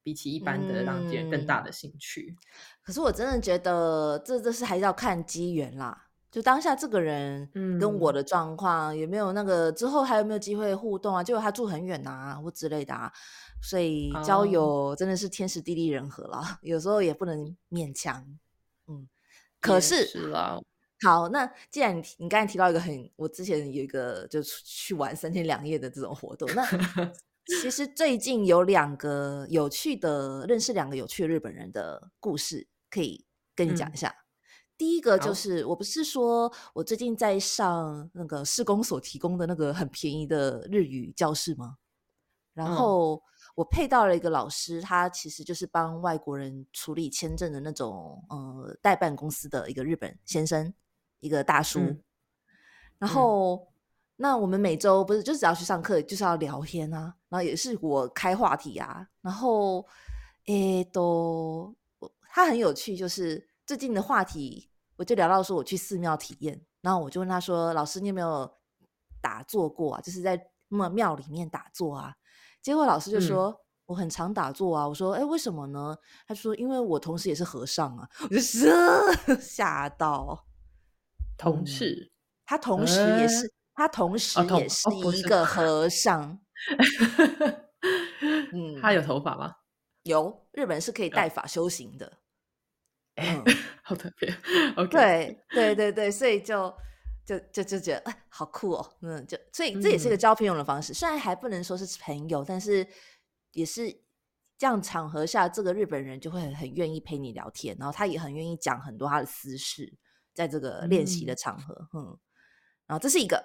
[0.03, 2.33] 比起一般的当地人更大的兴趣。
[2.81, 6.06] 可是我真的觉得，这这是还是要看机缘啦。
[6.37, 11.23] 就当下这个人跟我的状况有没有那个之后还有没有机会互动啊？
[11.23, 13.11] 结果他住很远啊，或之类的啊，
[13.59, 18.23] 所以交友真的是天时地利人和了， 有时候也不能勉强。
[18.85, 19.09] 嗯，
[19.59, 20.59] 可是是啊。
[21.01, 26.63] 好，那既然你你刚才提到一个很，我之前有一个就去玩三天两夜的这种活动，那
[27.63, 34.13] 其实最近有两个有趣的认识两个有趣的日本人的故事，可以跟你讲一下。
[34.77, 41.77] 第一个就是，我不是说我最近在上那个市工所提供的那个很便宜的日语教室吗？
[42.53, 43.19] 然后
[43.55, 50.71] 我配到了一个老师，他其实就是帮外国人处理签证的那种呃代办公司的一个日本先生，
[51.21, 51.79] 一个大叔。
[52.99, 53.67] 然后
[54.15, 59.83] 那我们每周不是就只要去上课就是要聊天啊，然后也是我开话题啊，然后
[60.45, 61.75] 诶都
[62.29, 63.46] 他很有趣，就是。
[63.67, 68.49] 最近的话题，我就聊到说我去寺庙体验，然后我就问他说：“老师，你有没有
[69.21, 69.99] 打坐过啊？
[70.01, 72.15] 就是在庙庙里面打坐啊？”
[72.63, 73.53] 结果老师就说
[73.87, 75.93] ：“我很常打坐啊。”我说：“哎，为什么呢？”
[76.25, 78.39] 他说：“因为我同时也是和尚啊。”我就
[79.37, 80.45] 吓到。
[81.37, 82.09] 同事，
[82.45, 86.39] 他同时也是，他同时也是一个和尚。
[88.53, 89.55] 嗯，他有头发吗？
[90.03, 92.19] 有，日本是可以带发修行的。
[93.17, 93.43] 嗯，
[93.83, 94.33] 好特别。
[94.75, 96.73] OK，对对对对，所以就
[97.25, 98.93] 就就就觉得哎，好酷哦。
[99.01, 102.87] 嗯，就所以这也是一个交朋友的方式，虽然还不能说是朋友，但是
[103.51, 103.91] 也是
[104.57, 109.91] 这样场合下，这个日本人就会很愿意陪你聊天，然后他也很愿意讲很多他的私事，
[110.33, 111.89] 在这个练习的场合。
[111.93, 112.17] 嗯，
[112.85, 113.43] 然后这是一个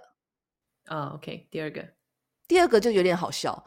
[0.84, 1.88] 啊，OK，第二个，
[2.46, 3.64] 第二个就有点好笑。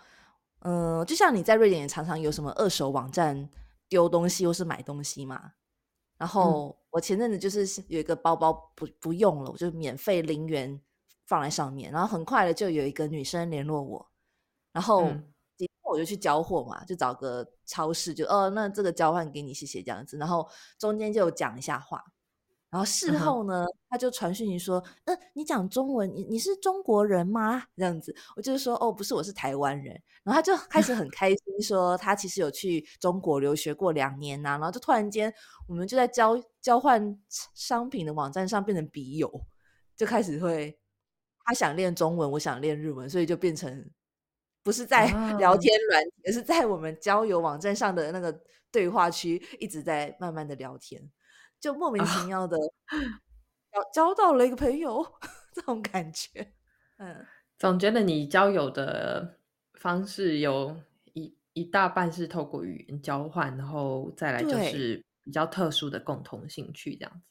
[0.60, 3.50] 嗯，就像你在瑞典也常常有什么二手网站
[3.88, 5.54] 丢东西或是买东西嘛。
[6.18, 10.80] 然后我前阵子就是有一个包包不不用了，我就免费零元
[11.28, 14.08] 放在上面，然后很快的就有一个女生联络我，
[14.72, 15.12] 然后
[15.84, 19.84] 我就去交货嘛，就找个超市就哦，那这个交换给你谢谢。
[19.84, 20.50] 这样子，然后
[20.80, 22.04] 中间就讲一下话，
[22.76, 34.58] 然后事后呢，他就传讯息说：“嗯，你讲中文，你你是中国人吗？”这样子，我就是说：“哦，不是，我是台湾人。”然后他就开始很开心，说他其实有去中国留学过两年呐。
[34.58, 35.34] 然后就突然间，
[35.70, 37.18] 我们就在交交换
[37.54, 39.32] 商品的网站上变成笔友，
[39.96, 40.78] 就开始会
[41.46, 43.90] 他想练中文，我想练日文，所以就变成
[44.64, 45.06] 不是在
[45.38, 48.38] 聊天软，而是在我们交友网站上的那个
[48.70, 51.10] 对话区一直在慢慢的聊天。
[51.66, 52.56] 就莫名其妙的
[53.72, 55.04] 交交到了一个朋友，
[55.52, 56.54] 这种感觉，
[57.00, 57.26] 嗯，
[57.58, 59.40] 总觉得你交友的
[59.74, 60.80] 方式有
[61.14, 67.22] 一一大半是透过语言交换，然后再来就是比较特殊的共同兴趣这样子。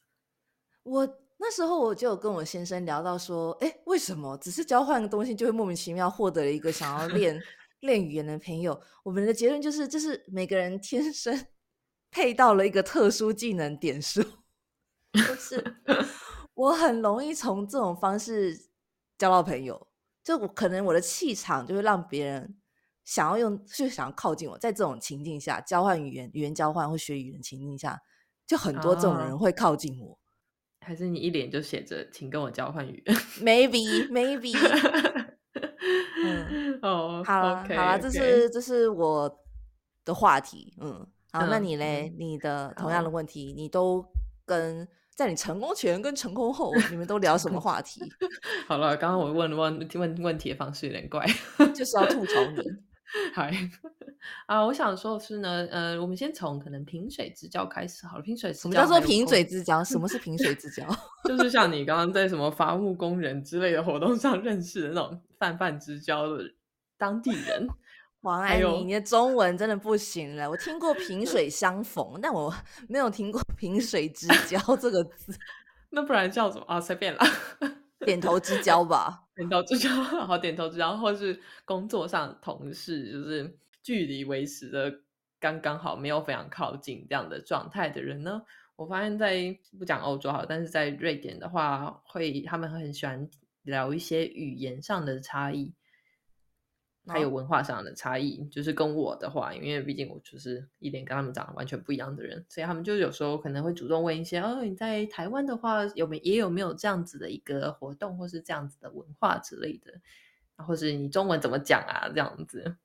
[0.83, 7.40] 我那时候我就有跟我先生聊到说，哎，为什么只是交换个东西就会莫名其妙获得了一个想要练
[7.83, 8.83] 练语言的朋友？
[9.05, 11.47] 我们的结论就是，这是每个人天生。
[12.14, 14.22] 配到了一个特殊技能点数，
[15.12, 15.77] 就是
[16.55, 18.57] 我很容易从这种方式
[19.18, 19.88] 交到朋友。
[20.22, 22.57] 就我可能我的气场就会让别人
[23.05, 24.57] 想要用，就想要靠近我。
[24.57, 28.00] 在这种情境下，交换语言、语言交换或学语言情境下，
[28.46, 30.16] 就很多这种人会靠近我。
[30.87, 34.55] 还是你一脸就写着“请跟我交换语言 ”？Maybe，Maybe。
[36.24, 39.44] 嗯，哦，好了，好了，这是这是我
[40.05, 41.07] 的话题，嗯。
[41.35, 42.14] 好，那你嘞？
[42.16, 44.07] 你的同样的问题，你都
[44.47, 48.01] 跟在你成功前跟成功后，你们都聊什么话题？
[48.68, 51.27] 好了，刚刚我问问问问题的方式有点怪，
[51.75, 52.62] 就是要吐槽你。
[53.35, 53.53] 嗨
[54.47, 58.23] 啊，我想说的是呢，呃，我们先从可能萍水之交开始好了。
[58.23, 59.83] 萍水之交，什么叫做萍水之交？
[59.83, 60.87] 什么是萍水之交？
[61.25, 66.44] 就是像你刚刚在什么伐木工人之类的活动上认识的那种泛泛之交的
[66.97, 67.68] 当地人。
[68.24, 70.48] 王爱你，你的中文真的不行了。
[70.48, 72.52] 我听过萍水相逢，但我
[72.88, 75.38] 没有听过萍水之 交这个字。
[75.90, 76.80] 那不然叫什么啊？
[76.80, 77.26] 随便啦，
[78.00, 79.24] 点头之交吧。
[79.37, 85.00] 点头之交，好，点头之交，或是工作上同事，就是距离维持的
[85.38, 88.40] 刚刚好，没有非常靠近这样的状态的人呢？
[88.76, 93.28] 我发现，在不讲欧洲好，但是在瑞典的话，会他们很喜欢
[93.64, 95.74] 聊一些语言上的差异。
[97.07, 109.93] 还有文化上的差异，就是跟我的话，因为毕竟我就是一点跟他们长得完全不一样的人，所以他们就有时候可能会主动问一些：哦，你在台湾的话，有没也有没有这样子的一个活动，或是这样子的文化之类的，
[110.64, 112.09] 或是你中文怎么讲啊？
[112.09, 112.77] 这样子。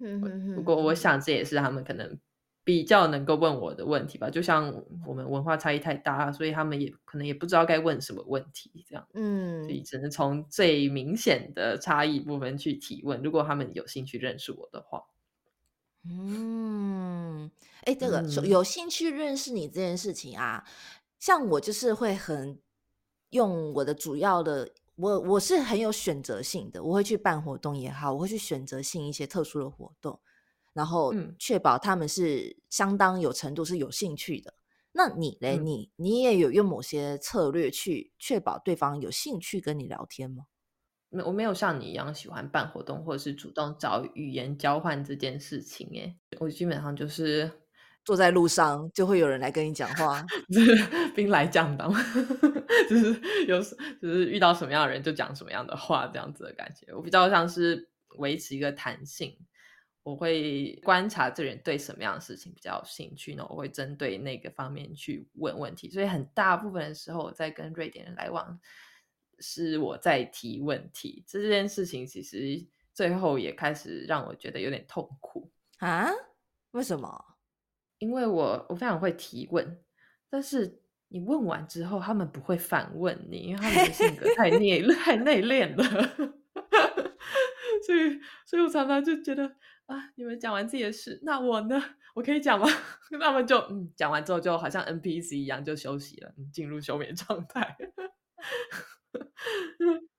[0.00, 2.18] 嗯，不过我想这也是他们可能。
[2.64, 13.22] 比较能够问我的问题吧，就像我们文化差异太大，所以他们也可能也不知道该问什么问题，这样，嗯，所以只能从最明显的差异部分去提问。
[13.22, 15.02] 如果他们有兴趣认识我的话，
[16.04, 17.50] 嗯，
[17.84, 20.64] 哎，这个有兴趣认识你这件事情啊，
[21.20, 22.58] 像我就是会很
[23.28, 30.18] 用我的主要的，我我是很有选择性的，我会去办活动也好，我会去选择性一些特殊的活动。
[30.74, 34.52] 然后确保他们是相当有程度是有兴趣的。
[34.92, 35.56] 那你嘞？
[35.56, 40.44] 你你也有用某些策略去确保对方有兴趣跟你聊天吗？
[41.08, 45.90] 没，我没有像你一样喜欢办活动或者是主动找语言交换这件事情。
[45.96, 47.50] 哎，我基本上就是
[48.04, 50.24] 坐在路上就会有人来跟你讲话，
[51.16, 51.92] 兵来将挡，
[52.88, 53.60] 就是有
[54.00, 56.92] 就是遇到什么样的人就讲什么样的话，这样子的感觉。
[56.94, 59.36] 我比较像是维持一个弹性。
[60.04, 63.46] 我会观察这人对什么样的事情比较有兴趣呢？
[63.48, 65.88] 我会针对那个方面去问问题。
[65.88, 68.60] 所以很大部分的时候，我在跟瑞典人来往，
[69.38, 71.24] 是我在提问题。
[71.26, 72.62] 这件事情其实
[72.92, 76.10] 最后也开始让我觉得有点痛苦啊？
[76.72, 77.24] 为什么？
[77.96, 79.82] 因为我我非常会提问，
[80.28, 86.34] 但是你问完之后，他们不会反问你，因为他们的性格太内 太内敛了。
[87.86, 89.56] 所以，所以我常常就觉得。
[89.86, 90.10] 啊！
[90.16, 91.82] 你们讲完自己的事，那我呢？
[92.14, 92.66] 我可以讲吗？
[93.20, 97.76] 他们就嗯，讲完之后就好像 NPC 一样就休息了，进入休眠状态。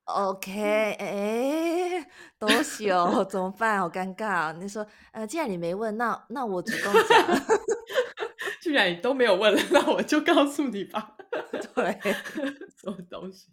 [0.06, 0.62] OK，
[1.00, 3.80] 哎，都休怎么办？
[3.80, 4.54] 好尴尬。
[4.54, 7.42] 你说，呃，既然你没问，那那我主动讲。
[8.62, 11.16] 既然你都没有问了，那我就告诉你吧。
[11.74, 12.00] 对，
[12.78, 13.48] 什么东西？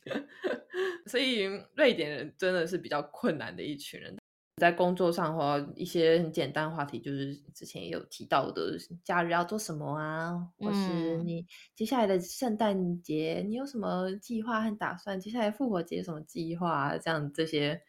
[1.07, 1.43] 所以
[1.75, 4.17] 瑞典人真的是比较困难的一群人。
[4.63, 11.45] 在工作上或一些很简单话题，就是之前也有提到的，假日要做什么啊，或是你
[11.75, 15.19] 接下来的圣诞节你有什么计划和打算？
[15.19, 16.97] 接下来复活节什么计划？
[16.97, 17.83] 这样这些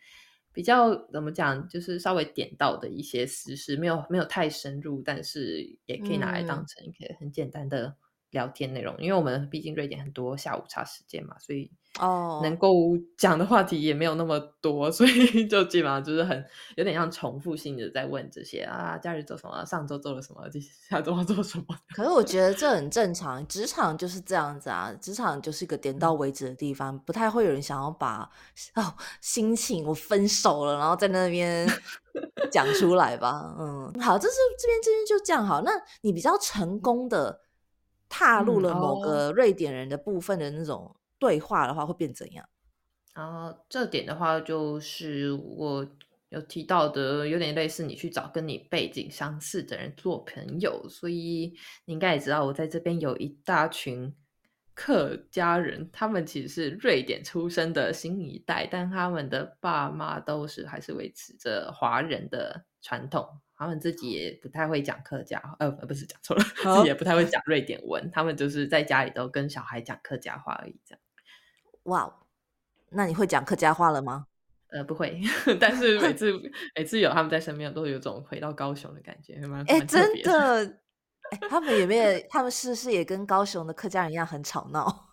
[0.52, 7.96] 比较怎么讲，就是稍微点到的一些私事，没有没有太深入，但是也可以拿来当成一个很简单的
[8.34, 12.74] 聊天内容，因为我们毕竟瑞典很多下午茶时间嘛，所以哦，能够
[13.16, 16.44] 讲的话题也没有那么多，所以 就基本上就是很
[16.76, 20.42] 有点像重复性的在问这些啊，假日做什么，上周做了什么，
[20.90, 21.66] 下周要做什么。
[21.96, 28.28] 可是我觉得这很 正常，职场就是这样子啊，职场就是一个点到为止的地方，不太会有人想要把
[28.74, 31.70] 哦心情我分手了，然后在那边
[32.52, 33.56] 讲出来吧。
[33.60, 35.62] 嗯，好，这是这边这边就这样好。
[35.62, 35.72] 那
[36.02, 37.42] 你比较成功的。
[38.16, 42.48] 踏入了某个瑞典人的部分的那种对话的话，会变怎样？
[43.16, 45.84] 然后这点的话，就是我
[46.30, 50.88] 有提到的，有点类似你去找跟你背景相似的人做朋友。
[50.88, 54.16] 所以你应该也知道，我在这边有一大群
[54.76, 63.28] 客家人，他们其实是瑞典出生的新一代，但他们的爸妈都是还是维持着华人的传统。
[63.56, 68.10] 他们自己也不太会讲客家，呃，不是讲错了，自己也不太会讲瑞典文。
[68.12, 71.00] 他们就是在家里都跟小孩讲客家话而已，这样。
[71.84, 72.20] 哇，
[72.90, 74.28] 那你会讲客家话了吗？
[74.70, 75.22] 呃，不会，
[75.62, 76.32] 但是每次
[76.76, 80.80] 每次有他们在身边，都有种回到高雄的感觉，蛮哎，真的。
[81.30, 82.20] 哎，他们有没有？
[82.30, 85.10] 他们是不是也跟高雄的客家人一样很吵闹？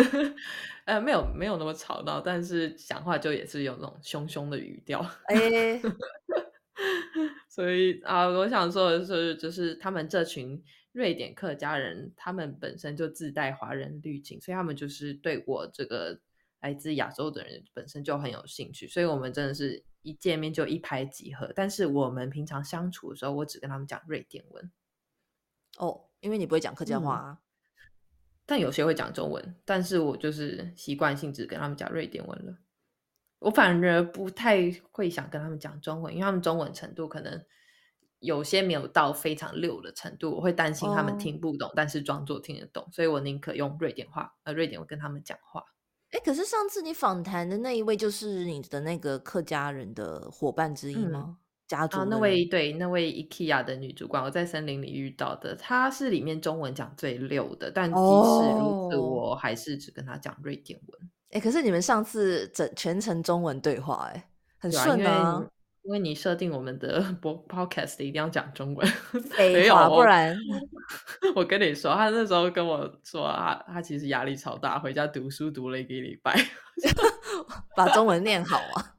[0.84, 5.04] 呃，没有，没有那么吵闹，但是讲话就也是有那种凶凶的语调。
[5.24, 5.80] 哎。
[7.48, 10.62] 所以啊，我想说的是，就是他们这群
[10.92, 16.20] 瑞典客家人，他们本身就自带华人滤镜，所以他们就是对我这个
[16.60, 18.86] 来自亚洲的人本身就很有兴趣。
[18.86, 21.52] 所以我们真的是一见面就一拍即合。
[21.54, 24.70] 但是我们平常相处的时候，我只跟他们讲瑞典文。
[25.78, 27.40] 哦，因为你不会讲客家话，
[28.46, 32.58] 但有些会讲中文，但是我就是习惯性只跟他们讲瑞典文了。
[33.40, 37.44] 我反而不太会想跟他们讲中文，因为他们中文程度可能
[38.18, 45.62] 有些没有到非常溜的程度，我会担心他们听不懂，但是装作听得懂，所以我宁可用瑞典话，呃，瑞典我跟他们讲话。
[46.10, 51.36] 哎，可是上次你访谈的那一位就是你的那个客家人的伙伴之一吗？
[51.68, 61.10] 家族那位对那位 IKEA 的女主管，我在森林里遇到的，她是里面中文讲最溜的，但即使如此，我还是只跟她讲瑞典文。
[61.30, 65.46] 哎，可是你们上次整全程中文对话，哎，很顺啊。
[65.82, 68.86] 因为你设定我们的 播 podcast 一定要讲中文，
[69.38, 70.36] 没有，不然
[71.34, 76.34] 我跟你说，他那时候跟我说，他他其实压力超大，回家读书读了一个礼拜，
[77.74, 78.94] 把中文念好啊。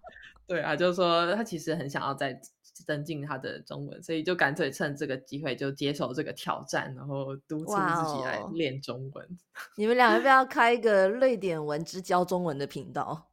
[0.47, 2.39] 对啊，就是说他其实很想要在。
[2.86, 9.38] 增进他的中文，所以就干脆趁这个机会就接受这个挑战，然后督促自己来练中文。
[9.76, 13.30] 你们俩要不要开一个瑞典文之教中文的频道？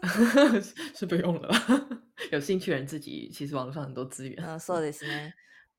[0.95, 1.49] 是不用了，
[2.31, 4.45] 有兴趣人自己其实网络上很多资源。
[4.45, 5.31] 啊，そうですね。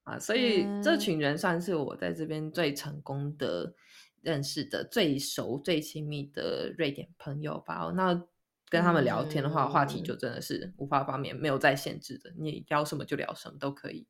[0.05, 3.75] 啊，所以这群人算是我在这边最成功的
[4.23, 7.93] 认识的、最熟、最亲密的瑞典朋友吧。
[7.95, 8.23] 那。
[8.70, 14.08] 跟他们聊天的话，话题就真的是无法方面，没有再限制的，你聊什么就聊什么都可以。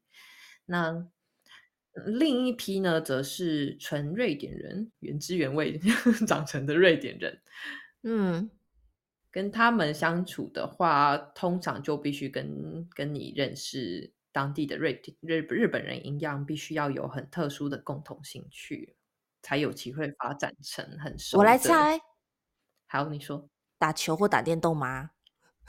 [0.66, 1.07] 那
[2.05, 5.80] 另一批呢，则是纯瑞典人，原汁原味
[6.28, 7.41] 长成的瑞典人。
[8.03, 8.51] 嗯，
[9.32, 18.95] 跟他们相处的话，通常就必须跟跟你认识当地的瑞日日本人一样，必须要有很特殊的共同兴趣，
[19.41, 21.38] 才有机会发展成很熟。
[21.39, 21.99] 我来猜，
[22.88, 23.49] 好，你说。
[23.80, 25.09] 打球或打电动吗？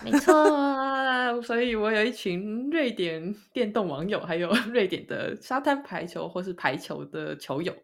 [0.03, 0.33] 没错，
[1.43, 7.75] 所以我有一群瑞典电动网友，还有 瑞典的沙滩排球或是排球的球友。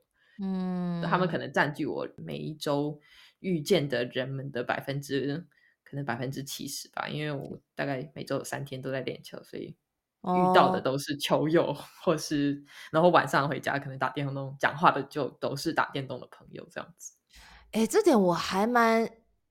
[0.43, 2.99] 嗯，他们可能占据我每一周
[3.41, 5.47] 遇见的人们的百分之，
[5.85, 7.07] 可能百分之七十吧。
[7.07, 9.77] 因为我大概每周有三天都在练球，所以
[10.23, 17.13] 遇到的都是球友，或是然后晚上回家可能打电动讲话的，就都是打电动的朋友这样子。
[17.73, 19.07] 哎，这点我还蛮。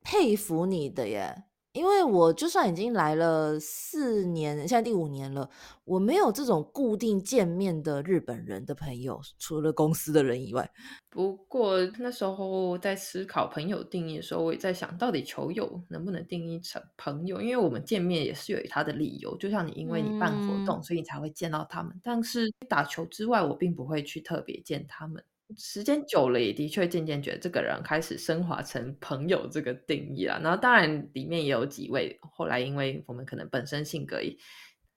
[0.06, 1.44] 佩服你的耶，
[1.74, 5.50] 因为我就算已经来了四年，现在第五年了，
[5.84, 10.70] 我没有这种固定见面的日本人的朋友，除了公司的人以外。
[11.10, 17.42] 不过那时候在思考朋友定义的时候，我也在想到底球友能不能定义成朋友？
[17.42, 22.00] 因为我们见面也是有他的理由，就像你因为你办活动，所以你才会见到他们。
[22.04, 25.24] 但是打球之外，我并不会去特别见他们。
[25.58, 30.40] 时间久了，也的确渐渐觉得这个人开始升华成朋友这个定义了。
[30.42, 34.18] 然后当然里面也有几位，后来因为我们可能本身性格，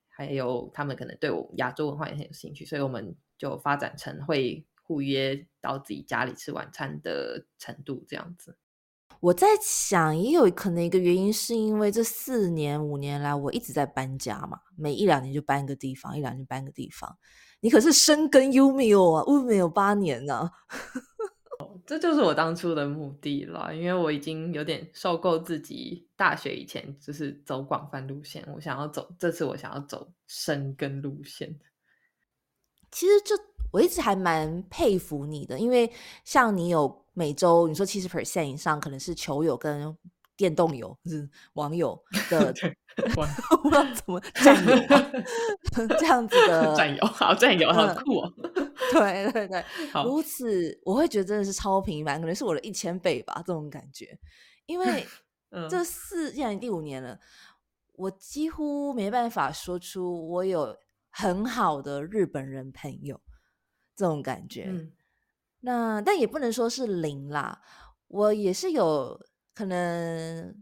[0.08, 8.56] 还有他们可能对我亚洲文化也很有兴趣，所以我们就发展成会互约到自己家里吃晚餐的程度这样子。
[9.20, 17.18] 我在想，也有可能一个原因是因为这四年五年来我一直在搬家嘛，每一两年就搬一个地方，一两年搬个地方。
[17.60, 20.50] 你可是深耕 Umi 哦啊，，Umi 有八年呢。
[21.84, 31.58] 这就是我当初的目的了，因为我已经有点受够自己大学以前就是走广泛路线，我想要走这次我想要走深耕路线。
[32.90, 33.34] 其实这
[33.72, 35.90] 我一直还蛮佩服你的，因为
[36.24, 39.96] 像你有每周你说七十 percent 以上可能是球友跟
[40.36, 41.98] 电动友，就是网友
[42.28, 42.52] 的，
[43.62, 44.76] 不知道怎么战友
[45.98, 48.32] 这样子的 战友，好战友，好酷哦。
[48.92, 49.64] 对对对，
[50.04, 54.18] 如此我会觉得真的是超平凡，可能是我的一千倍吧，这种感觉。
[54.66, 55.06] 因为
[55.70, 57.18] 这四现在第五年了，
[57.94, 60.76] 我几乎没办法说出我有
[61.10, 63.20] 很好的日本人朋友
[63.96, 64.70] 这种感觉。
[65.60, 67.60] 那但也不能说是零啦，
[68.06, 69.20] 我也是有
[69.54, 70.54] 可能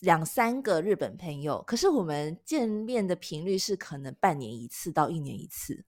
[0.00, 5.84] 两三个日本朋友，可是我们见面的频率是可能半年一次到一年一次。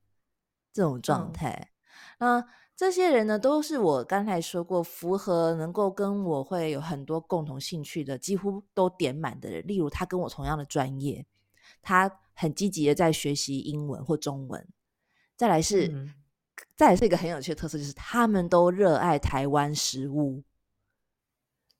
[0.73, 1.73] 这种状态，
[2.21, 2.47] 那
[2.77, 9.67] 这些人呢，都是我刚才说过符合能够跟我会有很多共同兴趣的，几乎都点满的人。
[9.67, 11.27] 例如，他跟我同样的专业，
[11.83, 14.65] 他很积极的在学习英文或中文。
[15.37, 15.93] 再来是，
[16.77, 20.45] 再来是一个很有趣的特色，就是他们都热爱台湾食物。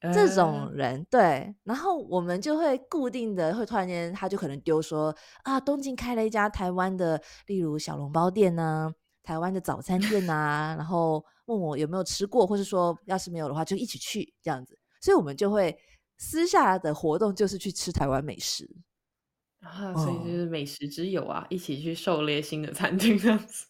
[0.01, 8.91] 这种人对，然后我们就会固定的会突然间，他就可能丢说啊，东京开了一家台湾的，例如小笼包店呐，
[9.23, 14.79] 台湾的早餐店呐，然后问我有没有吃过，或是说要是没有的话，就一起去这样子。
[15.03, 15.79] 所以我们就会
[16.17, 18.69] 私下的活动就是去吃台湾美食
[19.61, 23.67] 啊，所以就是美食之友啊，一起去狩猎新的餐厅这样子，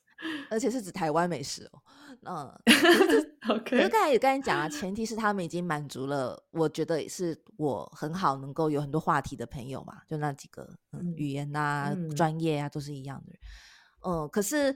[0.49, 1.83] 而且是指台湾美食哦。
[2.27, 2.53] 嗯，
[3.49, 3.83] OK。
[3.83, 13.33] 就刚才也跟你讲啊，前提是他们已经满足了，我觉得也是我很好能够有很多话题的朋友嘛，就那几个，嗯，语言啊、专业啊都是一样的。
[14.07, 14.75] 嗯，可是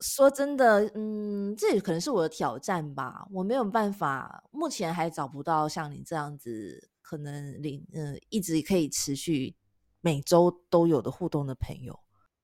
[0.00, 9.56] 说真的，嗯，这也可能是我的挑战吧，我没有办法，目前还找不到像你这样子，可能领嗯一直可以持续
[10.00, 11.98] 每周都有的互动的朋友。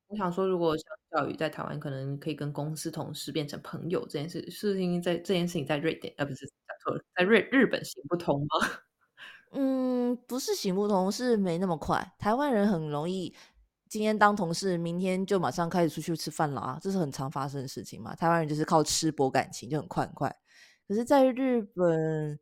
[0.08, 8.68] 我想说，如果像教育在台湾，可能可以跟公司同事变成朋友这件事，是因为在这件事情在瑞典，呃，不是讲错了，在瑞日本行不通吗？
[9.52, 12.12] 嗯，不是行不通，是没那么快。
[12.18, 13.34] 台湾人很容易
[13.88, 18.14] 今天当同事，明天就马上开始出去吃饭了啊，这是很常发生的事情嘛。
[18.14, 20.34] 台湾人就是靠吃博感情，就很快很快。
[20.86, 22.38] 可是，在日本，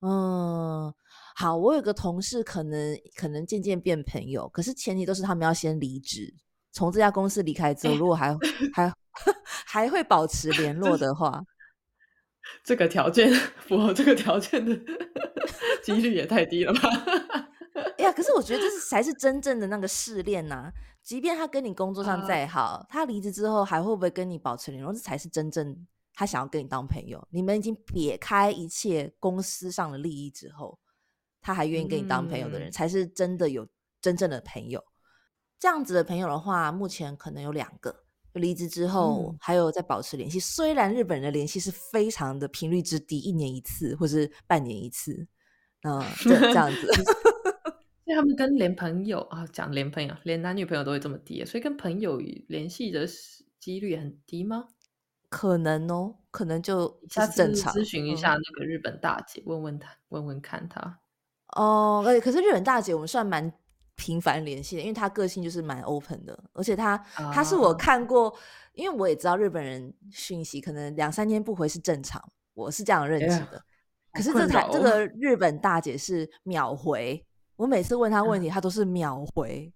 [0.00, 0.92] 嗯，
[1.34, 6.34] 好，我有个同事，可能可能渐渐变朋友，可是前提都是他们要先离职。
[6.72, 8.36] 从这家公司离开之后，如果还
[8.72, 8.92] 还
[9.66, 11.42] 还会保持联络的话，
[12.64, 14.74] 这个条件符合这个条件的
[15.82, 16.88] 几率也太低了吧？
[17.98, 20.70] 哎呀，可是我觉得这是才是真正的那个试炼呐。
[21.02, 24.92] 即便他跟你工作上再好，他离职之后还会不会跟你保持联络？
[24.92, 27.26] 这才是真正他想要跟你当朋友。
[27.30, 30.78] 你们已经撇开一切公司上的利益之后，
[31.40, 33.66] 他还愿意跟你当朋友的人，才是真的有
[34.00, 34.82] 真正的朋友。
[35.60, 37.94] 这样子的朋友的话，目前可能有两个。
[38.34, 45.26] 离职之后还有在保持联系，虽然日本人的联系是非常的频率之低，一年一次或是半年一次，
[45.82, 46.86] 嗯，这这样子。
[48.06, 53.04] 所以他们跟连朋友啊，讲连朋友，连男女朋友都会这么低，所以跟朋友联系的
[53.58, 54.68] 几率很低吗？
[55.28, 61.00] 可能哦，可能就下次正常咨询一下那个日本大姐，问问他，问问看他。
[61.56, 63.52] 哦，可可是日本大姐我们算蛮。
[64.00, 66.96] 频繁联系的，因为他个性就是蛮 open 的，而且他
[67.34, 68.34] 他是我看过，
[68.72, 72.18] 因为我也知道日本人讯息可能两三天不回是正常，
[72.54, 73.62] 我是这样认知的。
[74.14, 77.22] 可是这台这个日本大姐是秒回，
[77.56, 79.70] 我每次问他问题，他都是秒回，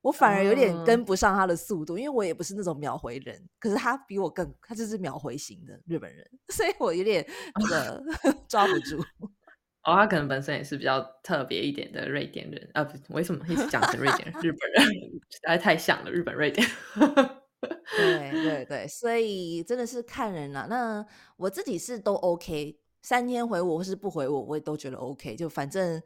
[0.00, 7.22] 我反而有点跟不上他的速度，因为我也不是那种秒回人，可是他比我更，他就是秒回型的日本人， 所以我有点
[7.60, 8.02] 那个
[8.48, 8.98] 抓不住。
[9.84, 12.84] 哦，他可能本身也是比较特别一点的瑞典人啊！
[12.84, 14.40] 不，为什么一直讲成瑞典人？
[14.40, 14.84] 日本人，
[15.28, 16.66] 实在太像了，日本瑞典。
[17.96, 20.66] 对 对对，所以真的是看人了。
[20.68, 21.04] 那
[21.36, 25.34] 我自己是都 OK，三天回我或是不回我，我也都觉得 OK。
[25.36, 26.00] 就反正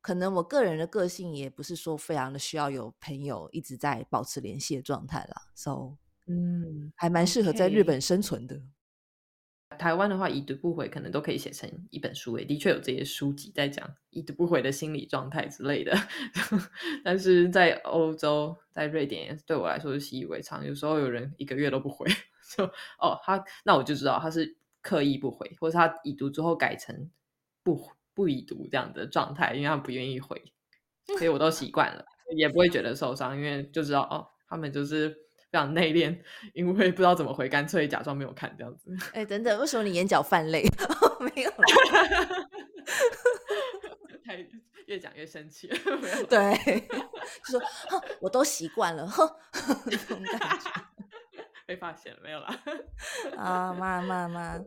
[0.00, 5.42] 可能我个人的个性也不是说非常的需要有朋友一直在保持联系的状态啦。
[5.54, 8.60] So，嗯，还蛮适合在日本生存的。
[9.78, 15.94] 台湾的话，已读不回可能都可以写成一本书，也的确有这些书籍在讲已读不回的心理状态之类的。
[17.04, 20.64] 但是在欧洲，在瑞典，对我来说是习以为常。
[20.64, 22.06] 有时候有人一个月都不回，
[22.56, 22.64] 就
[22.98, 27.10] 哦，他那我就知道他是刻意不回，或是他已读之后改成
[27.62, 30.42] 不不已读这样的状态，因为他不愿意回，
[31.18, 32.04] 所以我都习惯了，
[32.36, 35.23] 也不会觉得受伤，因为就知道哦，他们就是。
[35.54, 36.18] 非常内敛，
[36.52, 38.90] 因为不知道怎么回，干脆假装没有看这样子。
[39.12, 40.64] 哎，等等，为什么你眼角泛泪？
[41.20, 41.50] 没有，
[44.26, 44.44] 太
[44.86, 45.68] 越讲越生气。
[46.28, 46.88] 对，
[47.46, 49.30] 就说我都习惯了，哼，
[49.88, 50.70] 这种感觉
[51.66, 52.60] 被发现了没有啦？
[53.36, 54.60] 啊，妈妈妈。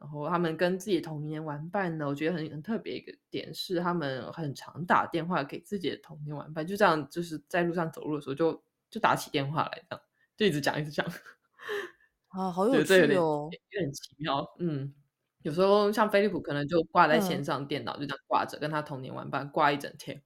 [0.00, 8.58] 然后他们跟自己童年玩伴呢，我觉得很很特别一个点是，他们很常打电话给自己的童年玩伴，就这样，就是在路上走路的时候就
[8.90, 10.04] 就打起电话来，这样
[10.36, 11.06] 就一直讲一直讲。
[12.28, 14.46] 啊，好 有趣哦，有点奇妙。
[14.58, 14.94] 嗯，
[15.42, 20.22] 有时候像飞利浦可能就挂在线上电脑，就这样挂着，跟他童年玩伴挂一整天。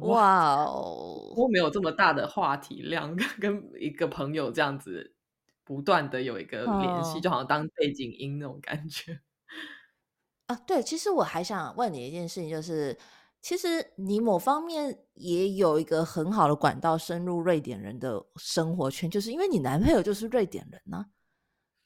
[0.00, 5.14] 哇哦，我没有这么大的话题量， 跟一个朋友这样子。
[5.62, 9.20] 不断的有一个联系，就好像当背景音那种感觉
[10.46, 10.56] 啊。
[10.66, 12.98] 对，其实我还想问你一件事情，就是
[13.42, 21.06] 其实你某方面也有一个很好的管道深入瑞典人的生活圈，就是因为你男朋友就是瑞典人呢。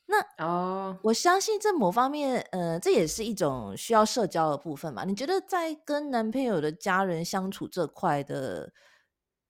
[0.07, 5.05] 那哦，我相信这某方面，呃，这也是一种需要社交的部分嘛。
[5.05, 8.73] 你觉得在跟男朋友的家人相处这块的？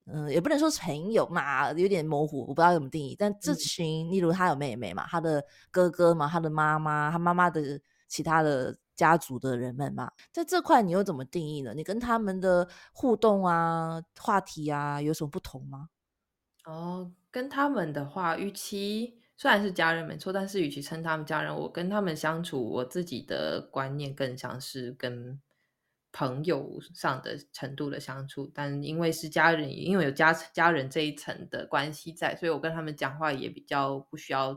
[0.06, 3.16] 嗯，也不能说是朋友嘛，有点模糊，我不知道怎么定义。
[3.18, 11.74] 但这群，例如他有妹妹嘛，他的哥哥嘛，他的妈妈，他妈妈的其他的家族的人们嘛，在这块你又怎么定义呢？
[11.74, 15.88] 你跟他们的互动啊、话题啊有什么不同吗？
[16.64, 25.40] 哦，跟他们的话，与其虽然是家人没错，但是与其称他们家人，我跟他们相处，我自己的观念更像是跟。
[26.16, 34.56] 朋友上的程度的相处，但因为是家人，因为有家家人这一层的关系在，所以我跟他们讲话也比较不需要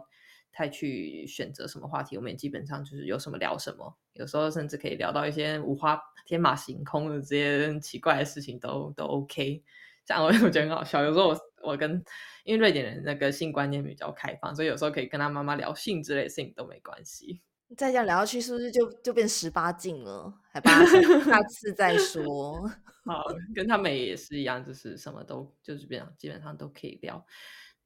[0.52, 9.64] 太去选择什么话题，我们基本上就是有什么聊什么，有时候甚至可以聊到一些五花天马行空的这些奇怪的事情都都 OK。
[10.06, 11.04] 这样我 我觉得很好笑。
[11.04, 12.04] 有时候我我跟
[12.46, 17.42] 因为瑞典人那个性观念比较开放，所以有时候可以跟他妈妈聊性之类的事情都没关系。
[17.76, 20.34] 再这样聊下去，是不是就就变十八禁了？
[20.54, 22.66] 还八下次再说。
[23.04, 27.26] 好，跟他们也是一样，就是什么都就是变，基本上都可以聊。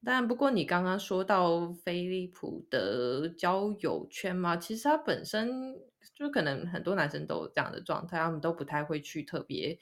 [0.06, 5.76] 但不过你刚刚说到飞利浦的交友圈嘛，其实它本身
[6.16, 9.78] 就可能很多男生都有这样的状态，他们都不太会去特别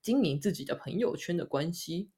[0.00, 2.10] 经营自己的朋友圈的关系。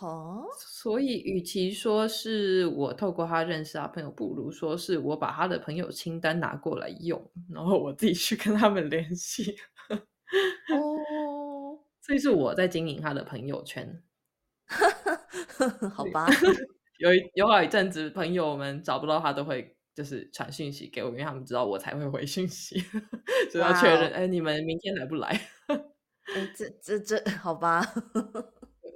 [0.00, 9.54] 哦，所以与其说是我透过他认识他朋友，不如说是我把他的朋友清单拿过来用，然后我自己去跟他们联系。
[9.90, 14.02] 哦， 所以是我在经营他的朋友圈。
[15.94, 16.26] 好吧，
[16.98, 22.78] 有一有好一阵子，朋友们找不到他，都会就是传讯息给我，因为他们知道我才会回讯息，
[23.50, 24.10] 所以要确认。
[24.12, 25.28] 哎，你们明天来不来？
[25.68, 27.82] 哎，这这这，好吧。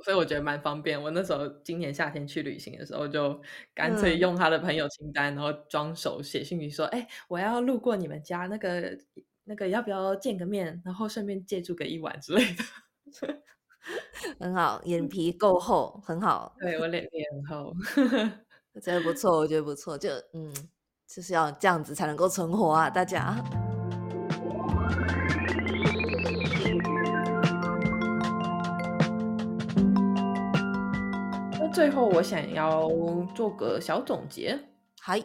[0.05, 1.03] 所以我觉得蛮方便。
[1.03, 3.41] 我那时候今年夏天去旅行的时候，就
[3.75, 8.97] 干脆用他的朋友清单，然后装手写信息说：“哎，我要路过你们家，那个
[9.45, 10.81] 那个要不要见个面？
[10.85, 12.65] 然后顺便借住个一晚之类的。
[14.39, 16.55] ”很好，眼皮够厚，很好。
[16.61, 17.75] 对我脸皮很厚，
[18.83, 19.97] 觉得不错，我觉得不错。
[19.97, 20.53] 就嗯，
[21.07, 23.37] 就是要这样子才能够存活啊，大家。
[31.59, 32.89] 那最后，我想要
[33.35, 34.59] 做个小总结。
[35.01, 35.21] 嗨，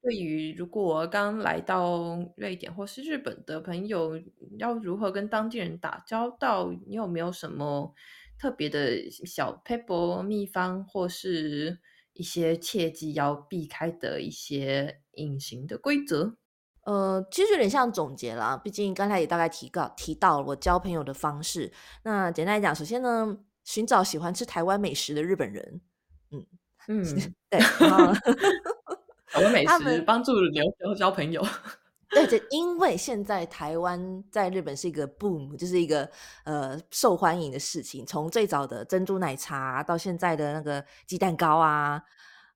[0.00, 4.12] 对于如果刚来到瑞典或是日本的朋友，
[4.58, 6.72] 要如何跟当地人打交道？
[6.86, 7.92] 你有没有什么
[8.38, 11.80] 特别的小 paper 秘方，或是
[12.14, 16.34] 一些切记要避开的一些隐形的规则？
[16.84, 21.72] 呃，其实有点像总结啦，毕竟刚才也大概提到提到我交朋友的方式。
[22.02, 23.38] 那简单来讲，首先呢。
[23.64, 25.80] 寻找喜欢吃台湾美食的日本人，
[26.32, 26.44] 嗯
[26.88, 27.04] 嗯，
[27.48, 27.60] 对，
[29.30, 31.40] 台湾美食帮助留交交朋友，
[32.14, 36.08] 对，就因为现在台湾在日本是一个 boom，就是一个
[36.44, 38.04] 呃受欢迎的事情。
[38.04, 42.02] 从最早的珍珠奶茶到现在的那个鸡蛋糕啊，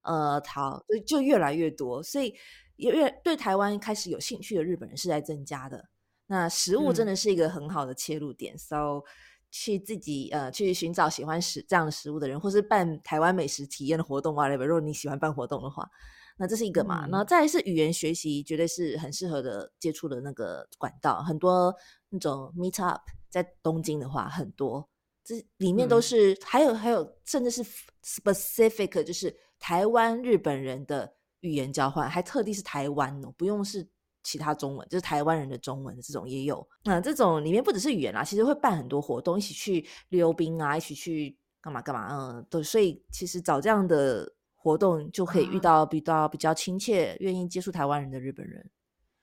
[0.02, 2.34] 呃，好，就就越来越多，所以
[2.76, 5.88] 越对台湾开始有兴趣的日本人是在增加的。
[6.26, 9.02] 那食物真的是一个很好的切入点，so。
[9.48, 15.88] 去自己呃去寻找喜欢食这样的食物的人，或是办台湾美食体验的活动啊，如果你喜欢办活动的话，
[16.36, 17.06] 那这是一个嘛。
[17.08, 21.22] 然后再是语言学习，绝对是很适合的接触的那个管道。
[21.22, 21.74] 很多
[22.08, 24.88] 那种 meet up 在东京的话，很多
[25.24, 27.64] 这里面都是，还有还有，甚至是
[28.04, 33.88] specific 就是台湾日本人的语言交换，还特地是台湾哦，不用是。
[34.28, 44.28] 其他中文就是台湾人的中文的这种也有，那这种里面不只是语言啦，其实会办很多活动，一起去溜冰啊，一起去干嘛干嘛，嗯，对，所以其实找这样的
[44.66, 48.68] 活动，就可以遇啊到比较比较亲切、愿意接触台湾人的日本人。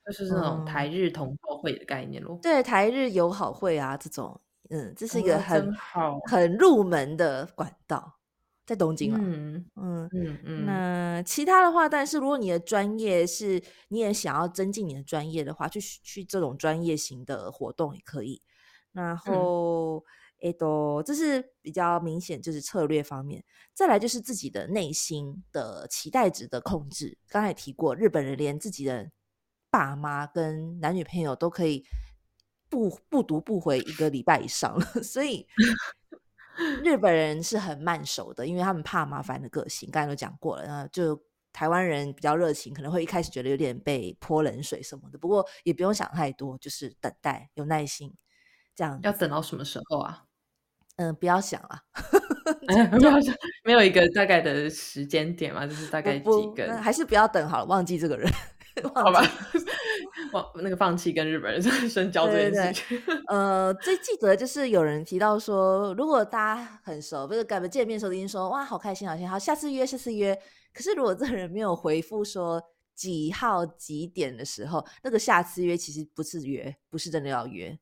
[0.06, 2.39] 就是那种嗯，台日同好会的概念咯。
[2.41, 4.39] 对，台日友好会啊，这种，
[4.70, 6.20] 嗯，这是一个哦，很真好。
[6.30, 8.20] 很入门的管道，
[8.66, 9.20] 在东京啦。
[9.22, 18.41] 嗯，嗯，嗯嗯，那其他的话，但是如果你的专业是你也想要增进你的专业的话，去去这种专业型的活动也可以。
[18.94, 20.06] 然嗯，后，
[20.44, 23.44] 诶，都这是比较明显，就是策略方面。
[23.74, 27.18] 再来就是自己的内心的期待值的控制。
[27.30, 29.10] 刚才也提过，日本人连自己的
[29.72, 31.86] 爸妈跟男女朋友都可以
[32.70, 35.48] 不不读不回一个礼拜以上了， 所以
[36.84, 40.68] 日本人是很慢熟的，因为他们怕麻烦的个性，刚才都讲过了。
[40.68, 41.20] 那就
[41.54, 48.14] 台湾人比较热情，可能会一开始觉得有点被泼冷水什么的，不过也不用想太多，就是等待，有耐心，
[48.76, 49.12] 这样要。
[49.14, 50.26] 等到什么时候啊？
[50.98, 51.80] 嗯，不要想啊，
[52.68, 53.14] 哎，没有
[53.64, 58.32] 没有一个大概的时间点嘛，就是大概几不不，个还是不要等好了，忘记这个人，
[58.94, 59.22] 好吧
[60.34, 63.02] 忘那个放弃跟日本人深交这件事情。
[63.28, 70.39] 呃，最记得就是有人提到说，如果大家很熟，不是改不见面的时候已经说哇好开心好开心，好下次约下次约。
[70.74, 72.62] 可是如果这个人没有回复说
[72.96, 77.78] 几号几点的时候，那个下次约其实不是约，不是真的要约。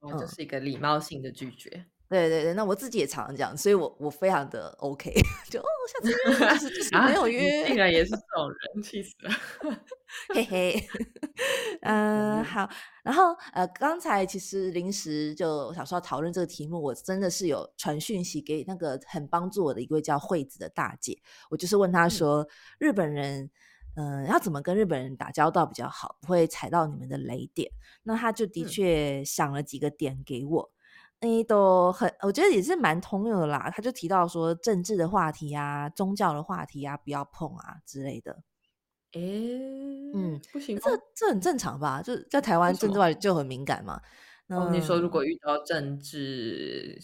[0.00, 1.86] 哦，这嗯，是一个礼貌性的拒绝。
[2.08, 5.12] 对对对，那我自己也常常这样，所以我我非常的 OK，
[5.50, 9.30] 就哦下次约，就是就是啊，没有约竟，然也是这种人，气死了。
[10.34, 10.88] 嘿嘿。
[11.82, 12.68] 嗯，嗯，好。
[13.02, 21.18] 然后呃，刚才其实临时就想说要讨论这个题目，我真的是有传讯息给那个很帮助我的一位叫惠子的大姐，
[21.50, 22.48] 我就是问她嗯，说，
[22.78, 23.50] 日本人。
[23.96, 27.70] 嗯，要怎么跟日本人打交道比较好，不会踩到你们的雷点？
[28.02, 30.72] 那她就的嗯，确想了几个点给我，
[31.24, 33.70] 诶，都很，我觉得也是蛮通用的啦。
[33.74, 38.42] 他就提到说，政治的话题啊，宗教的话题啊，不要碰啊之类的。
[39.16, 41.02] 嗯，不行这吗？
[41.14, 42.02] 这很正常吧？
[42.02, 43.00] 就是在台为湾政治什么？
[43.00, 44.00] 话题就很敏感嘛。
[44.48, 46.98] 哦，你说如果遇到政治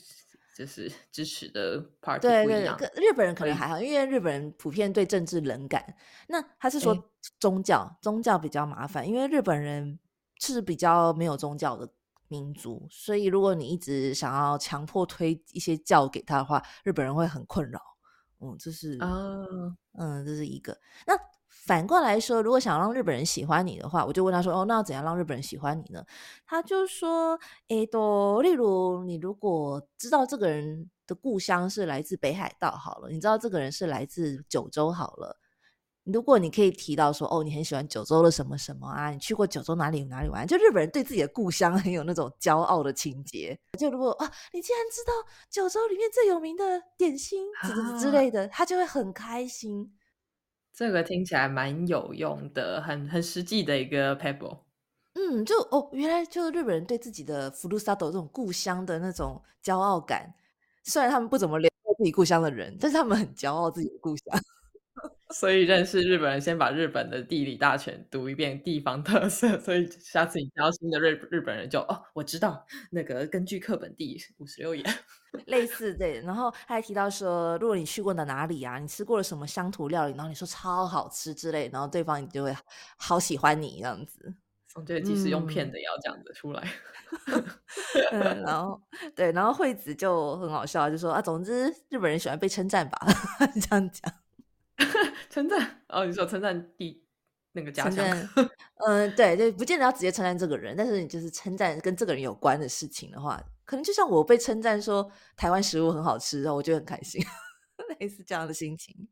[0.56, 2.64] 就是支持的 party 对对
[2.96, 5.94] 日本人可能还好，因为日本人普遍对政治冷感。
[6.28, 9.98] 那他是说，宗教，宗教比较麻烦，因为日本人
[10.40, 11.88] 是比较没有宗教的
[12.30, 17.80] 民族，所以如果你一直想要强迫推一些教给他的话，日本人会很困扰。
[18.38, 19.44] 嗯，这是啊，
[19.98, 20.78] 嗯，这是一个。
[21.06, 21.12] 那
[21.48, 26.02] 反过来说，如果想让日本人喜欢你的话，我就问他说：“哦，那要怎样让日本人喜欢你呢？”
[26.46, 35.36] 他就说：“诶，都例如你如果知道这个人的故乡是来自北海道好了，你知道这个人是来自九州好了。
[36.04, 40.46] 如果你可以提到说，哦，你很喜欢九州的什么什么啊，你去过九州哪里哪里玩？
[40.46, 43.56] 就日本人对自己的故乡 很有那种骄傲的情节。
[43.78, 45.12] 就如果啊，你竟然知道
[45.50, 49.94] 九州里面最有名的点心之之类的，他就会很开心。
[50.72, 54.60] 这个听起来蛮有用的，很很实际的一个 pebble。
[55.14, 60.32] 嗯，就哦，原来就是日本人对自己的福禄萨斗这种故乡的那种骄傲感，
[60.84, 64.40] 虽然他们不怎么了解自己故乡的人，但是他们很骄傲自己的故乡。
[65.32, 69.58] 所以认识日本人，先把日本的地理大全读一遍，地方特色。
[69.60, 74.84] 所以下次你见到新的日日本人就哦，我知道那个根据课本第五十六页。
[75.46, 82.52] 类似对，然后他还提到说，如果你去过的哪里啊，你吃过了什么乡土料理，然后你说超好吃之类，然后对方你就会
[82.96, 84.34] 好喜欢你这样子。
[84.74, 86.68] 我觉得即使用骗嗯的也要这样子出来。
[88.10, 88.80] 嗯，然后
[89.14, 92.98] 对，然后惠子就很好笑，就说啊，总之日本人喜欢被称赞吧，
[93.60, 94.12] 这样讲。
[95.30, 97.04] 称赞哦，你说称赞地
[97.52, 98.04] 那个家乡，
[98.86, 107.22] 嗯， 对对，不见得要直接称赞这个人，但是你就是称赞跟这个人有关的事情的话，可能就像我被称赞说台湾食物很好吃，然后我就很开心，
[108.00, 109.08] 类似这样的心情。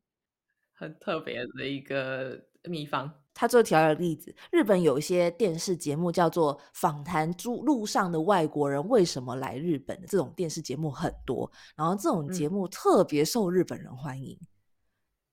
[0.74, 3.12] 很特别的一个秘方。
[3.34, 14.38] 他最后提到的例子，日本有一些电视节目叫做访谈路路上的外国人为什么来日本，这种电视节目很多，然后这种节嗯目特别受日本人欢迎。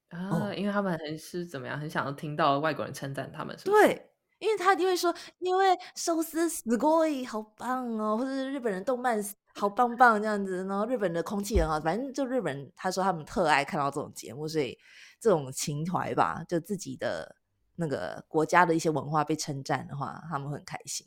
[0.09, 3.83] 啊，哦，因为他们很是怎么样，很想要听到外国人称赞他们，是不是？
[3.83, 9.23] 对，因为他一定会说，因为寿司すごい好棒哦，或者是日本人动漫
[9.55, 14.77] 好棒棒这样子，然后日本的空气很好，反正就日本人他说他们特爱看到这种节目，所以
[15.21, 17.37] 这种情怀吧，就自己的
[17.77, 21.07] 那个国家的一些文化被称赞的话，他们会很开心。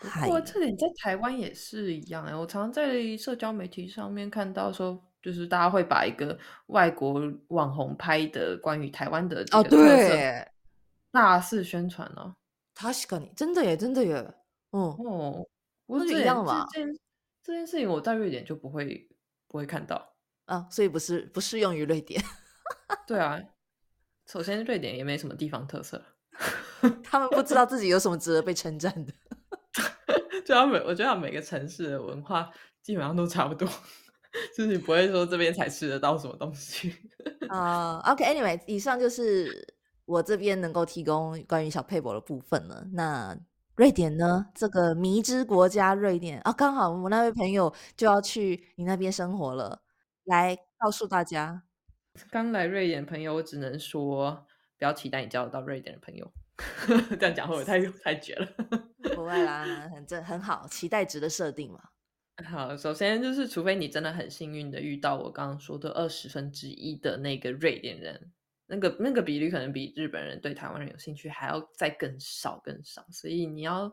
[0.00, 10.47] 不嗨，过这点在台湾也是一样哎，我常常在社交媒体上面看到说， 就是大家会把一个外国网红拍的关于台湾的这哦，对，
[11.09, 12.35] 大肆宣传哦。
[12.75, 14.13] 確かに真的耶，真的耶，
[14.69, 15.47] 嗯，哦，
[15.87, 16.87] 我那就这点这一样嘛，件
[17.41, 19.09] 这件事情，我在瑞典就不会
[19.47, 20.13] 不会看到。
[20.45, 22.21] 啊，所以不是不适用于瑞典。
[23.07, 23.41] 对啊，
[24.27, 25.99] 首先瑞典也没什么地方特色，
[27.03, 29.11] 他们不知道自己有什么值得被称赞的。
[30.45, 32.51] 就他每我觉得每个城市的文化
[32.83, 33.67] 基本上都差不多，
[34.55, 36.93] 就是你不会说这边才吃得到什么东西。
[37.49, 39.65] 啊、o k a n y w a y 以上就是
[40.05, 42.85] 我这边能够提供关于小佩博的部分了。
[42.93, 43.37] 那
[43.75, 44.47] 瑞典呢？
[44.53, 49.81] 这个迷之国家瑞典啊，刚好我那位朋友就要去你那边生活了，
[50.23, 51.63] 来告诉大家。
[52.31, 54.45] 刚来瑞典的朋友，我只能说
[54.77, 56.31] 不要期待你交得到瑞典的朋友。
[57.19, 58.47] 这样讲会不会太 太绝了？
[59.13, 61.79] 不会啦，很正很好，期待值的设定嘛。
[62.43, 68.31] 好，首先就是，除非你真的很幸运的遇到我刚刚说的二十分之一的那个瑞典人，
[68.67, 73.89] 那个那个比率可能比日本人对台湾人有兴趣还要再更少更少，所以你要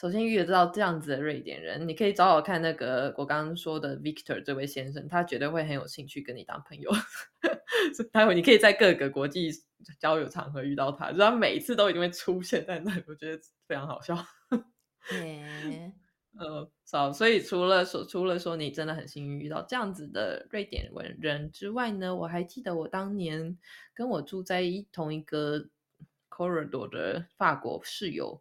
[0.00, 6.90] 首先遇得到这样子的瑞典人，你可以找找看那个我刚刚说的 Victor 这位先生，他绝对会很有兴趣跟你当朋友。
[8.12, 9.50] 待会你可以在各个国际
[9.98, 14.16] 交友场合遇到他，就他每一次都一定会出现在那里，我觉得非常好笑。
[16.38, 23.58] 呃，少，所以除了说除了说你真的很幸运遇到这样子的瑞典文人之外呢，我还记得我当年
[23.94, 25.68] 跟我住在一同一个
[26.30, 28.40] corridor 的法国室友，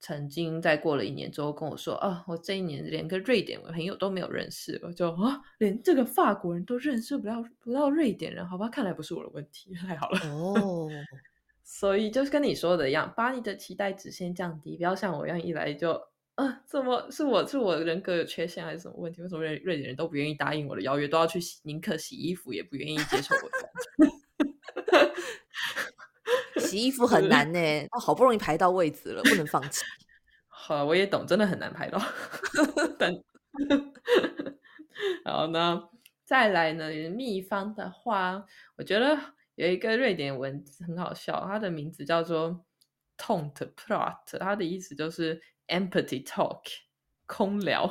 [0.00, 10.20] 曾经在过了一年之后跟我说：“啊，我这一年连个瑞典朋友都没有认识。”我就啊，连这个法国人都认识不到不到瑞典人，好吧，看来不是我的问题， 太好了。
[10.28, 10.88] 哦，
[11.64, 16.00] 所以就是跟你说的一样，把你的期待值先降低，不要像我一样一来就，
[16.38, 19.20] 啊，怎么是我是我人格有缺陷还是什么问题？
[19.20, 25.10] 为什么瑞瑞典人都不愿意答应我的邀约，都要去洗，宁可洗衣服也不愿意接受我的？
[26.62, 27.58] 洗衣服很难呢，
[27.90, 29.82] 哦，好不容易排到位置了，不能放弃。
[30.46, 32.00] 好，我也懂，真的很难排到。
[33.00, 33.12] 但，
[35.24, 35.88] 好，呢
[36.24, 36.88] 再来呢？
[37.10, 38.44] 秘方的话，
[38.76, 39.18] 我觉得
[39.56, 42.64] 有一个瑞典文很好笑，它的名字叫做
[43.18, 46.62] “tont plot”，它的意思就是 “empty talk”，
[47.26, 47.84] 空聊。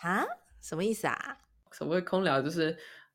[0.00, 0.24] 啊？
[0.62, 1.38] 什么意思啊？
[1.72, 2.70] 所谓空聊，就是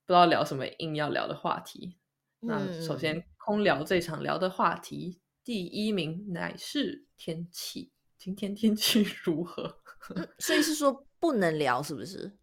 [0.05, 1.97] 不知道聊什么，硬要聊的话题。
[2.41, 7.91] 那首先，空聊这场聊的话题，第一名乃是天气。
[8.17, 9.79] 今天天气 如何？
[10.39, 12.37] 所以是说不能聊，是不是？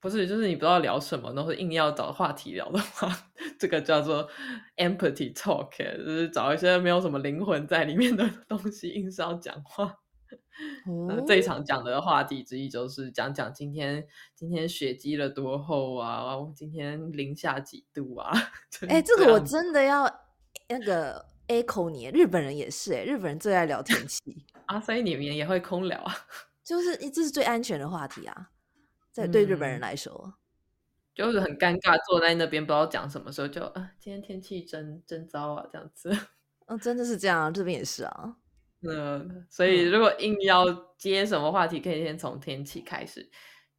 [0.00, 3.08] 不是，就是你不知道聊什么，然后硬要找话题聊的话，
[3.58, 4.28] 这个叫做
[4.76, 9.98] empty talk，就是找一些没有什么灵魂在里面的东西，硬是要讲话。
[11.08, 18.30] 那这一场讲的话题之一就是讲讲今天今天雪积了多厚啊，今天零下几度啊？
[18.88, 20.04] 哎，这个我真的要
[20.68, 24.20] 那个 echo 你，日本人也是哎，日本人最爱聊天气
[24.66, 26.14] 啊，所以你们也会空聊啊？
[26.62, 28.50] 就是这是最安全的话题啊，
[29.12, 30.34] 在对日本人来说，
[31.14, 36.16] 就是很尴尬，坐在那边不知道讲什么时候，就啊，今天天气真真糟啊，这样子。
[36.66, 38.36] 嗯， 真的是这样，这边也是啊。
[38.82, 40.64] 嗯，所以如果硬要
[40.96, 43.30] 接什么话题，可以先从天气开始。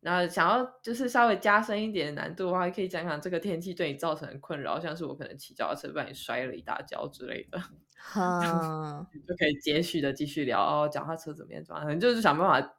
[0.03, 7.59] 那想要就是稍微加深一点难度的话，可以讲讲这个天气对你造成的困扰，像是我可能骑脚踏车把你摔了一大跤之类的，
[7.95, 11.63] 哈， 就可以接续的继续聊哦，脚踏车怎么样？
[11.63, 11.99] 怎么样？
[11.99, 12.75] 就是想办法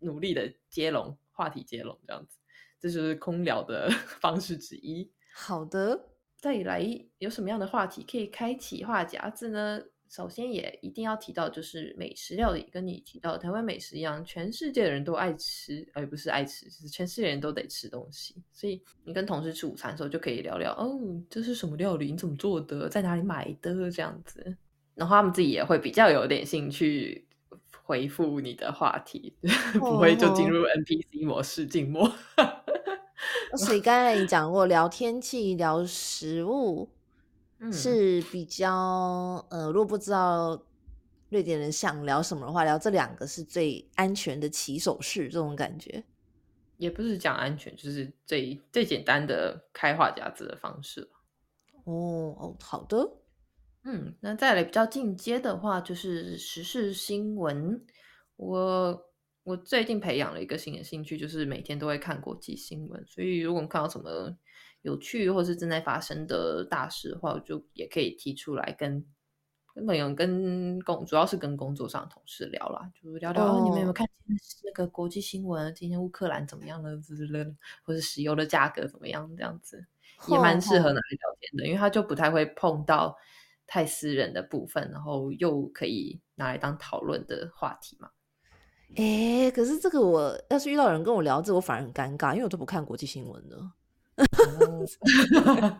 [0.00, 2.36] 努力的接龙话题，接龙这样子，
[2.80, 3.88] 这就是空聊的
[4.20, 5.08] 方式之一。
[5.32, 6.84] 好的，再来
[7.18, 9.80] 有什么样的话题可以开启话匣子呢？
[10.10, 18.42] 首先也一定要提到，就是美食料理，跟你提到台湾美食一样，全世界的人都爱吃，而不是爱吃，就是全世界人都得吃东西。
[18.50, 20.98] 所以你跟同事吃午餐的时候，就可以聊聊，哦，
[21.30, 22.10] 这是什么料理？
[22.10, 22.88] 你怎么做的？
[22.88, 23.90] 在哪里买的？
[23.90, 24.56] 这样子，
[24.94, 27.27] 然后他们自己也会比较有点兴趣
[27.88, 29.34] 回复你的话题，
[29.80, 32.12] 不会就进入 NPC 模式静默。
[33.56, 36.90] 所以刚才你讲过聊天气、聊食物。
[37.72, 40.62] 是比较呃，如果不知道
[41.28, 46.04] 瑞典人想聊什么的话，聊这两个是最安全的起手式，这种感觉。
[46.76, 51.10] 也不是讲安全，就是最最简单的开话匣子的方式
[51.82, 53.17] 哦哦，好的。
[53.90, 57.82] 嗯，那再来比较进阶的话，就是时事新闻。
[58.36, 59.02] 我
[59.44, 63.02] 我最近培养了一个新的兴趣，就是每天都会看国际新闻。
[63.06, 64.36] 所以如果看到什么，
[64.82, 69.02] 有趣或是正在发生的大事的话，我就也可以提出来跟
[69.74, 74.06] 跟朋友、跟工，主要是跟工作上的同事聊啦，就是聊聊你们有没有看
[74.64, 75.74] 那个国际新闻？
[75.74, 79.34] 今天乌克兰怎么样了之类的， 或是石油的价格怎么样？
[79.34, 79.82] 这样子
[80.28, 83.16] 也蛮适合拿来聊天的，因为他就不太会碰到
[83.68, 88.10] 太私人的部分，然后又可以拿来当讨论的话题嘛。
[88.96, 93.70] 哎，可是这个我要是遇到人跟我聊这，我反而很尴尬，因为我都不看国际新闻的。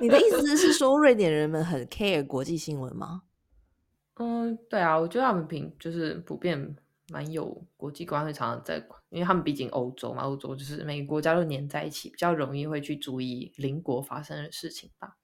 [0.00, 3.22] 你的意思是说，瑞典人们很 care 国际新闻吗？
[4.14, 6.74] 嗯，对啊，我觉得他们平就是普遍
[7.10, 8.78] 蛮有国际观，会，常常在，
[9.10, 15.16] 因为他们毕竟欧洲嘛，欧洲就是每个国家都黏在一起，比较容易会去注意邻国发生的事情吧。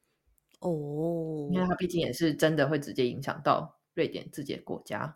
[0.65, 5.15] 哦，因为它毕竟也是真的会直接影响到瑞典自己的国家。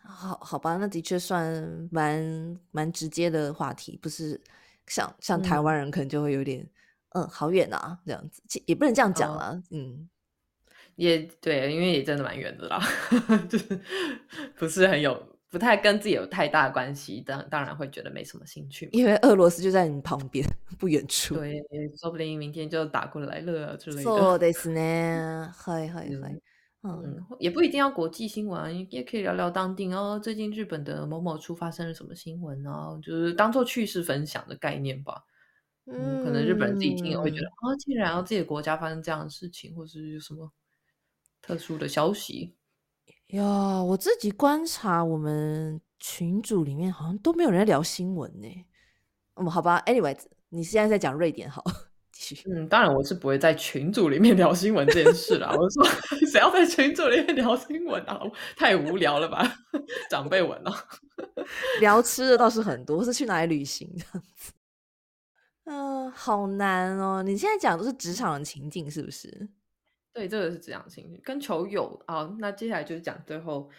[0.00, 4.40] 好好吧，那的确算蛮蛮直接的话题，不是
[4.86, 6.66] 像像台湾人可能就会有点，
[7.10, 10.08] 嗯，好远啊，这样子，也不能这样讲了，嗯，
[10.96, 12.80] 也对，因为也真的蛮远的啦，
[13.48, 13.80] 就是
[14.56, 20.45] 不是很有，不太跟自己有太大关系，当当然会觉得没什么兴趣，因为俄罗斯就在你旁边
[20.79, 21.63] 不远处，对，
[21.95, 24.03] 说不定明天就打过来了之类的。
[24.03, 26.41] そうですね，はいはいはい。
[26.85, 30.19] 嗯，也不一定要国际新闻，也可以聊聊当地哦。
[30.21, 32.99] 最近日本的某某处发生了什么新闻呢？
[33.01, 35.23] 就是当做趣事分享的概念吧。
[35.85, 40.51] 嗯，可能日本人自己听也会觉得啊，竟然要自己的国家发生这样的事情，或是有什么
[41.41, 42.53] 特殊的消息
[43.28, 43.82] 呀？
[43.82, 48.48] 我自己观察，我们群组里面好像都没有人聊新闻呢。
[49.34, 50.18] 嗯，好吧，anyways，
[50.48, 51.62] 你现在在讲瑞典好。
[52.46, 55.54] 嗯，当然我是不会在群组里面聊新闻这件事啦。
[55.56, 55.84] 我说，
[56.26, 58.20] 谁要在群组里面聊新闻啊？
[58.56, 59.40] 太无聊了吧？
[60.10, 60.84] 长辈文啊，
[61.80, 64.52] 聊吃的倒是很多，是去哪里旅行这样子。
[65.64, 67.22] 嗯，好难哦。
[67.22, 69.48] 你现在讲都是职场的情境，是不是？
[70.12, 72.36] 对，这个是职场情绪，跟球友啊。
[72.38, 73.70] 那接下来就是讲最后，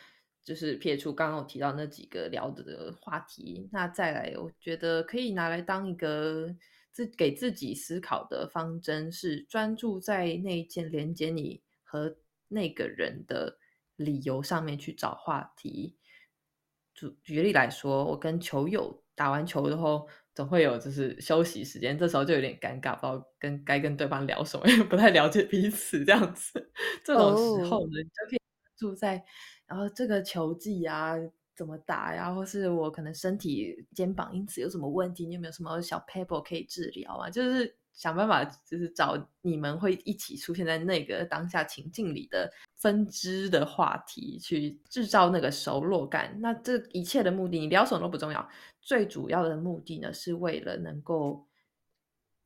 [0.43, 6.55] 就是撇除刚刚我提到那几个聊的话题，那再来，我觉得可以拿来当一个。
[6.91, 12.17] 自给自己思考的方针是专注在那一件连接你和
[12.47, 13.57] 那个人的
[13.95, 15.95] 理由上面去找话题。
[16.95, 26.71] 举举例来说，我跟球友打完球之后，总会有就是休息时间，这时候就有点尴尬，不知道跟该跟对方聊什么， 因为不太了解彼此这样子。
[27.03, 28.39] 这种时候呢，你就可以
[28.77, 29.23] 住在
[29.67, 31.15] 然后这个球技啊。
[31.55, 32.33] 怎么打呀？
[32.33, 35.25] 或是我可能身体肩膀因此有什么问题？
[35.25, 37.29] 你有没有什么小 paper 可以治疗啊？
[37.29, 46.37] 就是想办法，就是找你们会一起出现在那个当下情境里的分支的话题，去制造那个熟络感。
[46.39, 48.47] 那这一切的目的，你聊什么都不重要，
[48.81, 51.45] 最主要的目的呢，是为了能够。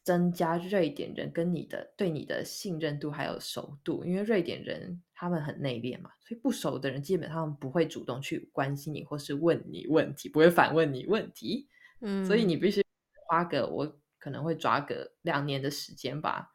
[0.05, 11.69] 增加瑞典人跟你的对你的信任度还有熟度，因为瑞典人他们很内敛嘛，所以不熟的人基本上不会主动去关心你或是问你问题，不会反问你问题。
[12.01, 12.83] 嗯，所以你必须
[13.29, 16.49] 花个我可能会抓个两年的时间吧，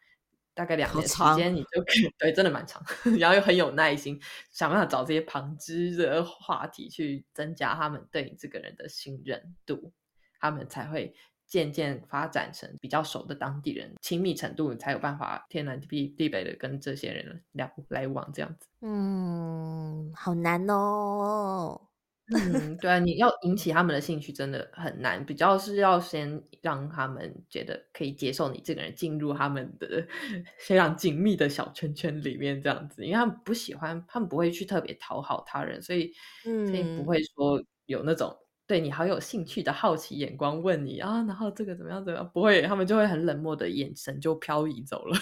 [0.55, 2.83] 大概两年时间你就可以 对，真的蛮长，
[3.19, 4.19] 然后又很有耐心，
[4.51, 9.93] 想办法找这些旁支的话题去增加他们对你这个人的信任度，
[10.41, 11.15] 他们才会。
[11.49, 18.69] 渐渐发展成比较熟的当地人，亲密程度才有办法天南地地北的跟这些人聊来往这样子。
[18.83, 21.88] 嗯，好难哦。
[22.31, 30.07] 嗯，对啊，你要引起他们的兴趣真的很难，比较是要先让他们觉得可以接受你这个人进入他们的
[30.61, 36.13] 非常紧密的小圈圈里面这样子，因为他们不喜欢，他们不会去特别讨好他人，所以
[36.43, 38.37] 所以不会说有那种。
[38.67, 42.31] 对你好有兴趣的好奇眼光问你啊，然后这个怎么样怎么样？
[42.35, 45.17] 不会，他们就会很冷漠的眼神就漂移走了。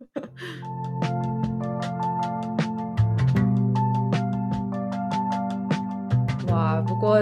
[6.56, 7.20] 哇，不过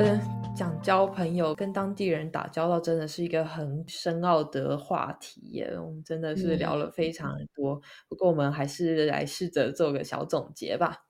[0.56, 5.76] 讲交朋友、跟当地人打交道，真的是一个很深奥的话题耶。
[5.76, 11.06] 我们真的是聊了非常多，不过我们还是来试着做个小总结吧。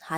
[0.00, 0.16] 好。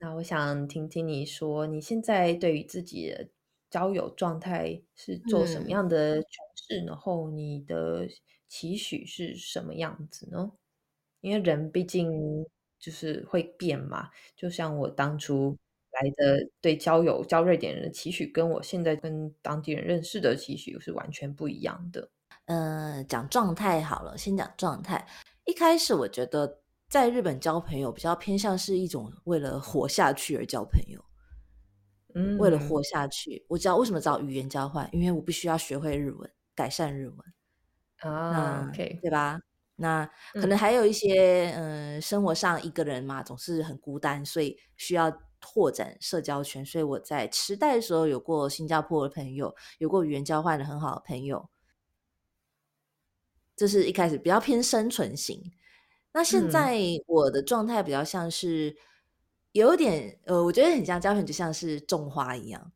[0.00, 3.28] 那我想听听你说，你现在对于自己的
[3.70, 6.26] 交友状态是做什么样的诠
[6.56, 6.84] 释？
[6.84, 8.08] 然后你的
[8.48, 10.50] 期许是什么样子呢？
[11.20, 12.10] 因为人毕竟
[12.80, 14.10] 就是会变嘛。
[14.36, 15.56] 就像我当初
[16.02, 22.10] 来的对交友交瑞典人的期许，跟我现在跟当地人认识的期许是完全不一样的。
[22.46, 25.06] 嗯，讲状态好了，先讲状态。
[25.44, 26.60] 一开始我觉得。
[26.86, 31.04] 在日本交朋友比较偏向是一种为了活下去而交朋友，
[32.14, 39.40] 嗯，为了活下去，我知道为什么找语言交换，因为我必须要学会日文，改善日文啊，OK，对吧？
[39.74, 45.10] 那可能还有一些，嗯，生活上一个人嘛，总是很孤单，所以需要
[45.44, 46.64] 拓展社交圈。
[46.64, 51.50] 所以我在时代的时候有过新加坡的朋友，有过语言交换的很好的朋友，
[53.54, 55.52] 这是一开始比较偏生存型。
[56.14, 58.74] 那现在我的状态比较像是
[59.52, 62.72] 有点呃，我觉得很像交朋友，就像是种花一样。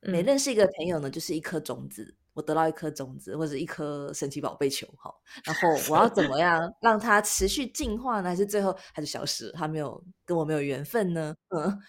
[0.00, 8.28] 每认识一个朋友呢，就是一颗种子，我得到一颗种子或者一颗神奇宝贝球，好，然后我要怎么 样让它持续进化呢？
[8.28, 11.34] 还是最后它就消失了，它没有跟我没有缘分呢？
[11.48, 11.80] 嗯，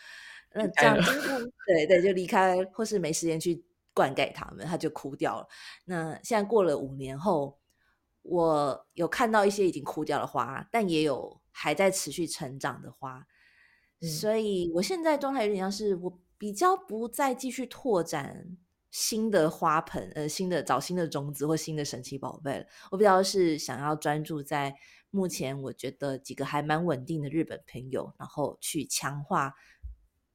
[0.56, 5.48] 那这样经过对对就离开，或是没时间去灌溉它们，它就枯掉了。
[5.86, 7.60] 那现在过了五年后，
[8.24, 13.24] 我有看到一些已经枯掉的花，但也有还在持续成长的花，
[14.02, 18.58] 所以我现在状态有点像是我比较不再继续拓展。
[18.92, 22.66] 新的花盆，呃，新的找新的种子或新的神奇宝贝了。
[22.92, 24.74] 我比较是想要专注在
[25.12, 29.54] 目前我觉得几个还蛮稳定的日本朋友，然后去强化，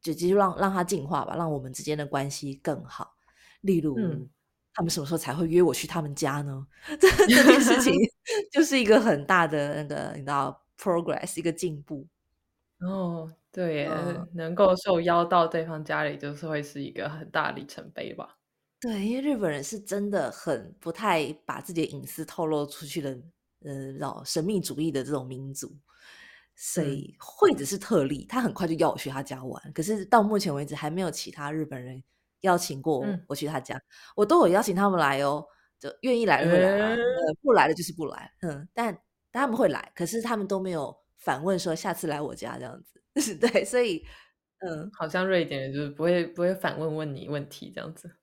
[0.01, 3.15] 就继续让让它进化吧，让我们之间的关系更好。
[3.61, 3.97] 例如，
[4.73, 6.67] 他们什么时候才会约我去他们家呢？
[7.01, 7.95] 这这件事情
[8.53, 12.07] 就是一个很大的那个你知道 progress 一个进步。
[12.81, 13.89] 哦，对，
[14.35, 18.37] 能够受邀到对方家里，就是会是一个很大里程碑吧。
[18.85, 23.19] 对，因为日本人是真的很不太把自己的隐私透露出去的，
[23.61, 25.75] 呃，神秘主义的这种民族，
[26.55, 29.73] 所以惠子是特例，他很快就要我去他家玩。
[29.73, 32.05] 可是到目前为止，还没有其他日本人
[32.43, 33.81] 邀请过我去他家，
[34.15, 35.43] 我都有邀请他们来哦，
[35.81, 38.31] 就愿意来就会来，呃，不来的就是不来。
[38.43, 38.95] 嗯，但
[39.31, 43.01] 但他们会来，可是他们都没有反问说下次来我家这样子。
[43.41, 44.05] 对，所以
[44.59, 48.15] 嗯，好像瑞典人就是不会不会反问问你问题这样子。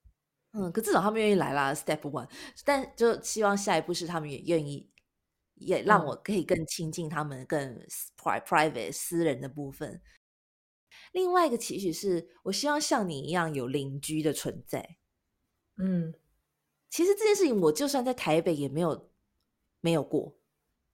[0.52, 2.28] 嗯，可至少他们愿意来啦，Step One。
[2.64, 4.90] 但就希望下一步是他们也愿意，
[5.54, 7.80] 也让我可以更亲近他们，更
[8.18, 10.02] private 私人的部分。
[11.12, 14.96] 另外一个期许是我希望像你一样有邻居的存在。
[15.78, 16.12] 嗯，
[16.90, 19.10] 其实这件事情我就算在台北也没有
[19.80, 20.36] 没有过，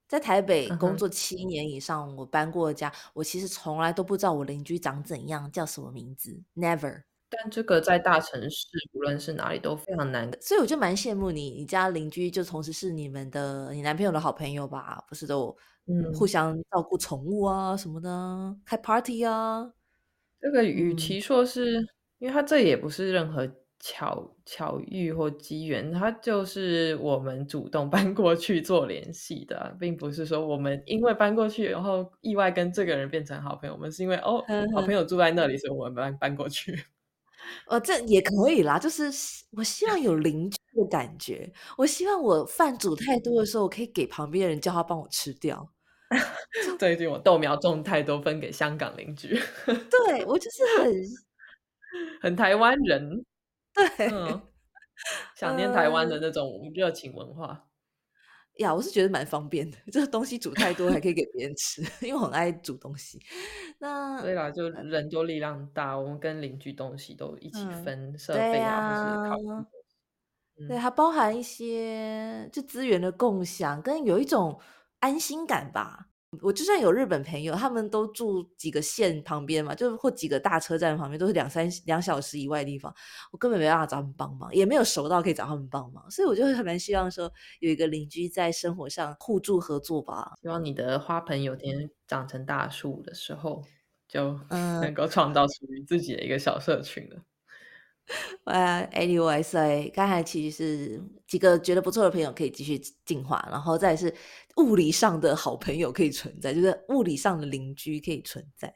[0.06, 7.07] 在台北工作七年以上，我搬过家，我其实从来都不知道我邻居长怎样，叫什么名字，Never。
[7.31, 15.05] 但这个在大城市，无论是哪里都非常难的，所以我就蛮羡慕你，你家邻居就同时是你们的你男朋友的好朋友吧？
[15.09, 15.57] 不是都
[15.87, 19.70] 嗯互相照顾宠物啊什么的，开 party 啊。
[20.41, 21.76] 这个与其说是，
[22.18, 23.47] 因为他这也不是任何
[23.81, 34.43] 巧巧遇或机缘，他就是我们主动 搬过去做联系的，并不是说我们因为搬过去然后意外跟这个人变成好朋友，我们是因为哦
[34.74, 36.79] 好朋友住在那里，所以我们搬搬过去。
[37.66, 39.11] 呃，这也可以啦，就是
[39.51, 41.51] 我希望有邻居的感觉。
[41.76, 45.68] 我希望我饭煮太多的时候，我可以给旁边的人叫他帮我吃掉。
[46.78, 49.38] 最近我豆苗种太多，分给香港邻居。
[49.66, 50.92] 对我就是很
[52.22, 53.24] 很台湾人，
[53.74, 54.09] 对，
[55.36, 57.67] 想念台湾的那种热情文化。
[58.59, 63.20] 呀，我是觉得蛮方便的， 这个东西煮太多还可以给别人吃， 因为我很爱煮东西。
[63.78, 69.68] 那对啦，就人多力量大，我们跟邻居东西都一起分设备啊，或是考
[70.66, 74.59] 对，它包含一些就资源的共享，跟有一种
[74.98, 76.07] 安心感吧。
[76.43, 82.95] 我就算有日本朋友，他们都住几个县旁边嘛，就是或几个大车站旁边，都是两三两小时以外的地方，
[83.33, 90.35] 我根本没办法找他们帮忙，也没有熟到可以找他们帮忙，所以我就很蛮希望说有一个邻居在生活上互助合作吧。
[90.43, 93.64] 希望你的花盆有天长成大树的时候，
[94.07, 97.16] 就能够创造属于自己的一个小社群了。
[98.44, 104.12] 呃，Anyway，所以刚才其实是几个觉得不错的朋友可以继续进化，然后再是
[104.57, 108.72] 物理上的好朋友可以存在，就是物理上的邻居可以存在，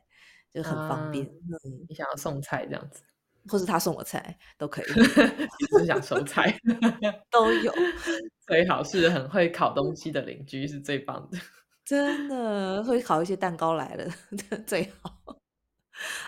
[0.53, 1.25] 就很方便。
[1.25, 3.03] 嗯，你想要送菜这样子，
[3.49, 4.85] 或是他送我菜都可以。
[4.95, 6.55] 你是想收菜
[7.31, 7.73] 都有，
[8.47, 11.39] 最好是很会烤东西的邻居是最棒的，
[11.85, 14.13] 真的会烤一些蛋糕来了，
[14.67, 15.42] 最好。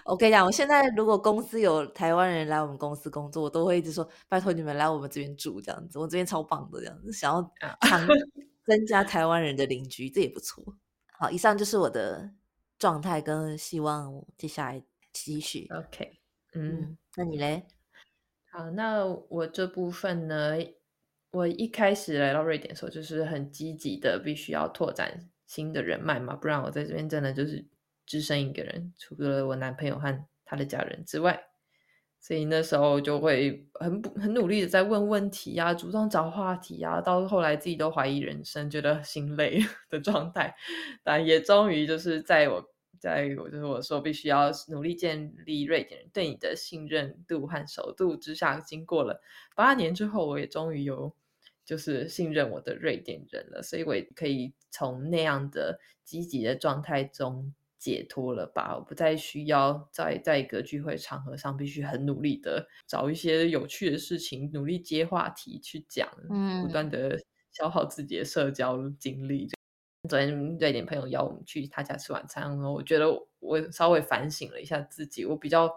[0.05, 8.07] 我跟你讲，我现在如果公司有台湾人来我们公司工作，我都会一直说拜托你们来我们这边住，这样子，我这边超棒的，这样子，想要常
[8.67, 10.65] 增加台湾人的邻居，这也不错。
[11.19, 12.31] 好，以上就是我的
[12.79, 14.83] 状态跟希望，接下来
[15.13, 15.69] 继续。
[15.71, 16.19] OK，
[16.55, 17.67] 嗯，那你嘞？
[18.51, 20.57] 好，那我这部分呢，
[21.31, 27.65] 我一开始来到瑞典的时候，就是很积极的，必须要拓展新的人脉嘛，不然我在这边真的就是。
[28.07, 31.43] 只剩一个人，除了我男朋友和他的家人之外，
[32.21, 39.61] 所以那时候就会很很努力的在问问题啊，主动找话题啊，到后来自己都怀疑人生，觉得心累
[39.91, 40.55] 的状态，
[41.03, 42.65] 但也终于就是在我
[42.99, 49.21] 在我就是我说必须要努力建立瑞典人对你的信任度和熟度之下，经过了
[49.55, 51.15] 八年之后，我也终于有
[51.65, 57.53] 就是信任我的瑞典人了，所以我也可以从那样的积极的状态中。
[57.85, 67.19] 解脱了吧，我不再需要在在一个聚会场合上必须很努力的找一些有趣的事情，努力接话题去讲，嗯不断嗯的
[67.53, 69.51] 消耗自己的社交精力。
[70.09, 73.07] 昨天瑞典朋友邀我们去他家吃晚餐，然后我觉得
[73.41, 75.71] 我稍微反省了一下自己，我比较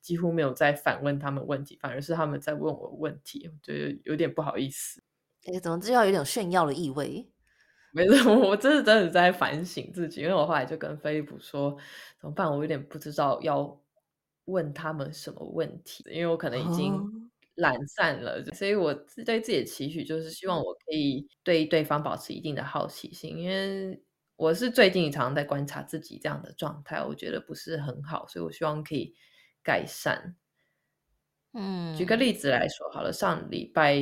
[0.00, 5.02] 几乎没有在反问他们问题，反而是他们在问我问题，我觉得有点不好意思。
[5.46, 7.28] 哎，怎么就要有点炫耀的意味？
[7.92, 11.76] 没事，我真的真的在反省自己，因为我后来就跟菲利普说
[12.20, 13.80] 怎么办，我有点不知道要
[14.44, 17.10] 问他们什么问题，因为我可能已经哦，
[17.56, 24.00] 懒散了，所以我自对自己的期许就是希望我可以对对方保持一定的好奇心，因为
[24.36, 29.14] 我是最近常常在观察自己这样的状态，我觉得不是很好，所以我希望可以
[29.62, 30.36] 改善。
[31.54, 33.98] 嗯举个嗯例子来说好了，上礼拜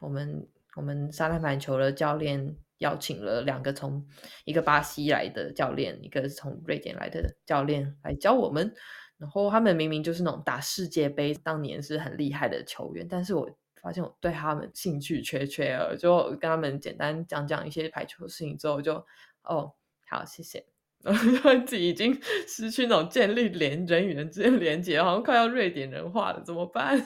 [0.00, 4.06] 我们我们沙滩排球的教练邀请了两个从
[4.44, 8.74] 一个巴西来的教练，一个是从瑞典来的教练来教我们。
[9.16, 13.48] 然后他们明明就是那种打世界杯当年是很厉害的球员，但是我
[13.82, 18.94] 发现我对他们兴趣缺缺了，就跟他们简单讲讲一些排球的事情之后就，
[19.42, 19.72] 哦，
[20.08, 20.64] 好，谢谢。
[21.02, 26.98] 然 后自己已经失去那种建立连人与人之间连接，好像快要瑞典人化了，怎么办？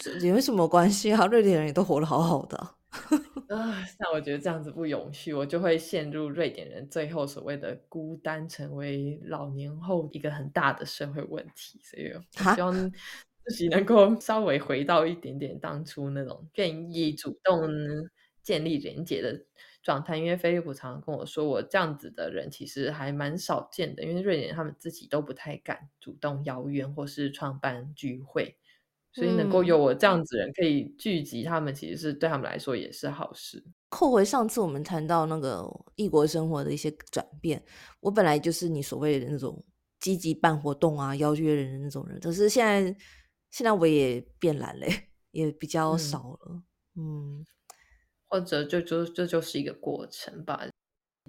[0.00, 2.74] 这也没什么关系啊，瑞典人也都活得好好的。
[3.48, 11.80] 啊，那我觉得这样子不永续，我就会陷入瑞典人最后所谓的孤单，成为老年后一个很大的社会问题。
[11.82, 12.72] 所以我希望
[13.44, 17.60] 自己能够稍微回到一点点当初那种愿意主动
[18.42, 19.44] 建立连结的
[19.82, 20.16] 状态。
[20.16, 28.56] 因为菲利普常常跟我说，我这样子的人其实还蛮少见的，因为瑞典人他们自己都不太敢主动邀约或是创办聚会。
[29.14, 33.64] 所以能够嗯，有我这样子的人可以聚集他们，其实是对他们来说也是好事。
[33.88, 35.64] 扣回上次我们谈到那个
[35.94, 37.64] 异国生活的一些转变，
[38.00, 39.64] 我本来就是你所谓的那种
[40.00, 42.96] 积极办活动啊、邀约人的那种人，可是现在
[43.52, 44.88] 现在我也变懒嘞，
[45.30, 46.62] 也比较嗯，少了。
[46.96, 47.44] 嗯
[48.28, 50.66] 或者就就这就是一个过程吧。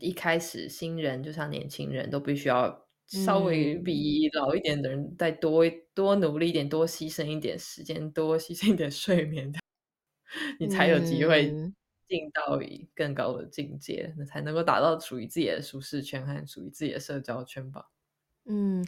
[0.02, 5.64] 一开始新人就像年轻人都必须要稍微嗯比老一点的人再多
[5.94, 9.54] 多努力一点，多牺牲一点时间，多牺牲一点睡眠，
[10.60, 11.76] 你才有机会嗯。
[12.08, 17.90] 进到一更高的境界，那才能够达到属于自己的舒适圈和属于自己的社交圈吧。
[18.46, 18.86] 嗯，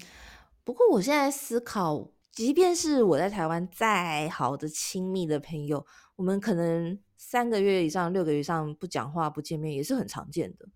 [0.64, 5.84] 不过我现在思考，即便是我在台湾再好的亲密的朋友，
[6.16, 10.70] 我们可能三个月以上、六个月以上不讲话、不见面，也是很常见的。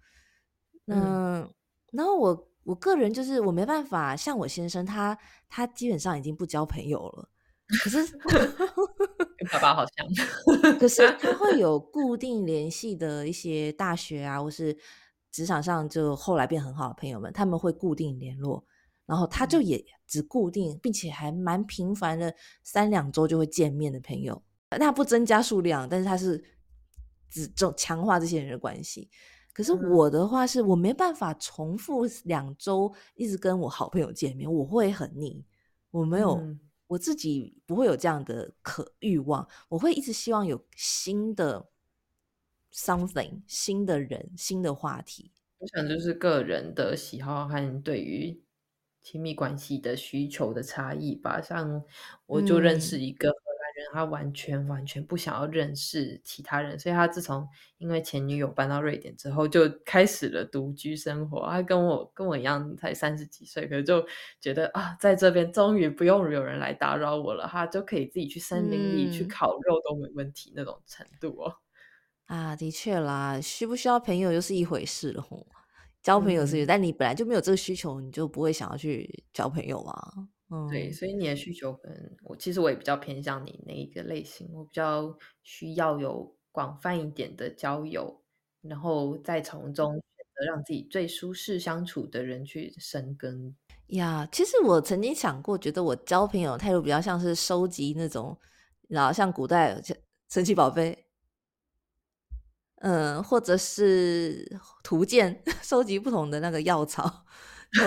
[0.88, 1.48] 嗯，那
[1.92, 5.18] 然后我我个人就是我没办法，像我先生他
[5.50, 7.30] 他基本上已经不交朋友了，
[7.84, 8.06] 可是
[9.38, 10.78] 跟爸爸好像。
[10.80, 14.78] 可是他会有 固定联系的一些大学啊，或是
[15.32, 18.64] 职场上就后来变很好的朋友们，他们会固定联络，
[19.06, 24.44] 然后他就嗯也只固定，并且还蛮频繁的，三两周就会见面的朋友。
[24.78, 26.44] 那不增加数量，但是他是
[27.30, 29.10] 只重强化这些人的关系。
[29.54, 35.46] 可是嗯我的话是我没办法重复两周一直跟我好朋友见面，我会很腻。
[35.92, 41.68] 我没有，嗯我自己不会有这样的可欲望，我会一直希望有新的
[42.74, 45.32] something、新的人、新的话题。
[45.58, 48.42] 我想就是个人的喜好和对于
[49.02, 51.42] 亲密关系的需求的差异吧。
[51.42, 51.84] 像
[52.26, 53.30] 我就认识嗯一个
[53.82, 57.48] 人，他完全完全不想要认识其他人，所以他自从
[57.78, 61.46] 因为前女友搬到瑞典之后，就开始了独居生活。
[61.50, 64.06] 他跟我跟我一样才三十几岁，可是就
[64.40, 71.56] 觉得啊，在这边终于不用有人来打扰我了，他就可以自己去森林里去嗯烤肉都没问题那种程度哦。
[72.26, 75.46] 啊，的确啦，需不需要朋友又是一回事了吼。
[76.02, 76.66] 交朋友是，嗯。
[76.66, 80.14] 但你本来就没有这个需求，你就不会想要去交朋友啊。
[80.70, 80.94] 对，嗯。
[80.94, 88.22] 所以你的需求可能我其实我也比较偏向你那一个类型，我比较需要有广泛一点的交友，
[88.62, 93.56] 然后再从中选择让自己最舒适相处的人去深耕。
[93.88, 98.38] 呀，其实我曾经想过，觉得我交朋友态度比较像是收集那种，
[98.88, 99.82] 然后像古代
[100.30, 101.06] 神奇宝贝，
[102.78, 107.26] 嗯，或者是图鉴， 收集不同的那个药草，
[107.74, 107.84] 就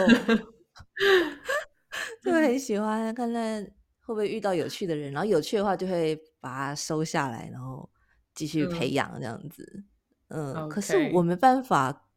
[2.24, 3.62] 就很喜欢看看
[4.00, 7.88] 会不会遇到有趣的人，然后有趣的话就会把它收下来，然后
[8.34, 9.84] 继续培嗯养这样子。
[10.28, 12.08] 嗯，可是我没办法，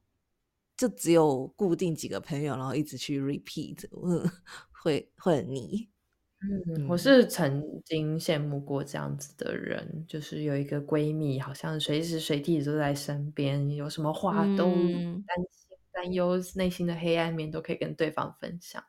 [0.78, 4.30] 就只有固定几个朋友，然后一直去 repeat，嗯，
[4.84, 5.90] 会会很腻。
[6.40, 18.84] 嗯，我嗯是曾经羡慕过这样子的人，就是有一个闺蜜，好像随时随地都在身边，有什么话都嗯担心担忧、内心的黑暗面都可以跟对方分享。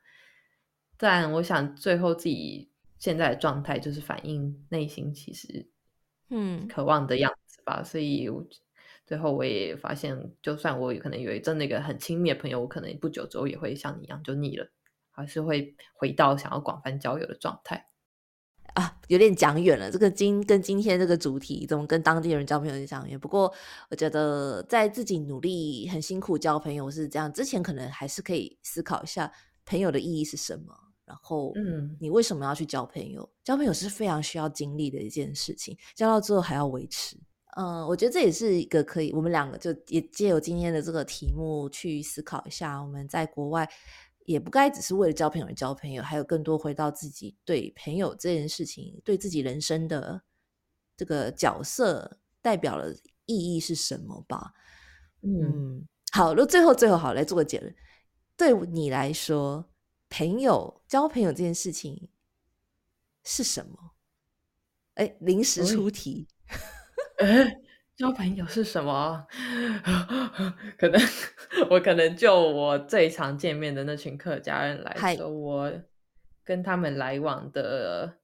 [0.98, 2.68] 但我想，最后自己
[2.98, 5.70] 现在的状态就是反映内心其实
[6.28, 7.82] 嗯渴望的样子吧。
[7.84, 8.44] 所以我
[9.06, 14.68] 最后我也发现，就算我可能有一阵那个很亲密的朋友，我可能不久之后也会像你一样就腻了，
[15.12, 17.86] 还是会回到想要广泛交友的状态。
[18.74, 19.90] 啊，有点讲远了。
[19.90, 23.18] 这个今跟今天这个主题，怎么跟当地人交朋友讲远？
[23.18, 23.52] 不过
[23.88, 29.32] 我觉得，在自己努力、很辛苦交朋友是这样之前，可能还是可以思考一下
[29.64, 30.87] 朋友的意义是什么。
[31.08, 33.28] 然后，嗯，你为什么要去交朋友？
[33.42, 37.16] 交朋友是非常需要精力的一件事情，交到最后还要维持。
[37.56, 43.68] 嗯，我觉得这也是一个可以，我们两个就也借由今天的这个题目去思考一下，我们在国外。
[44.26, 50.20] 也不该只是为了交朋友而交朋友，还有更多回到自己对朋友这件事情，对自己人生的
[50.98, 52.92] 这个角色代表了
[53.24, 54.52] 意义是什么吧。
[55.22, 55.82] 嗯，
[56.12, 57.74] 好，那最后最后好来做个结论，
[58.36, 59.64] 对你来说，
[60.08, 62.08] 朋友交朋友这件事情
[63.24, 63.92] 是什么？
[64.94, 66.26] 哎，临时出题。
[67.96, 69.26] 交朋友是什么？
[70.78, 71.00] 可能
[71.70, 75.72] 我可能就我最常见面的那群客家人来说，我
[76.44, 78.18] 跟他们来往的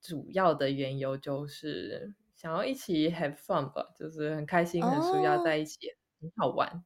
[0.00, 5.78] 主要的缘由就是想要一起 have fun 吧，就是很开心、很舒压在一起，
[6.20, 6.84] 很好玩。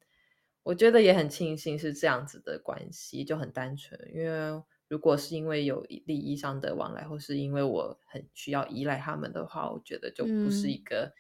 [0.66, 3.98] 我觉得也很庆幸是这样子的关系，就很单纯。
[4.12, 11.12] 因为如果是因为有利益上的往来，或是因为我很需要依赖他们的话，我觉得就不是一个。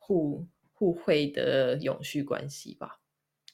[0.00, 2.98] 互互惠的永续关系吧，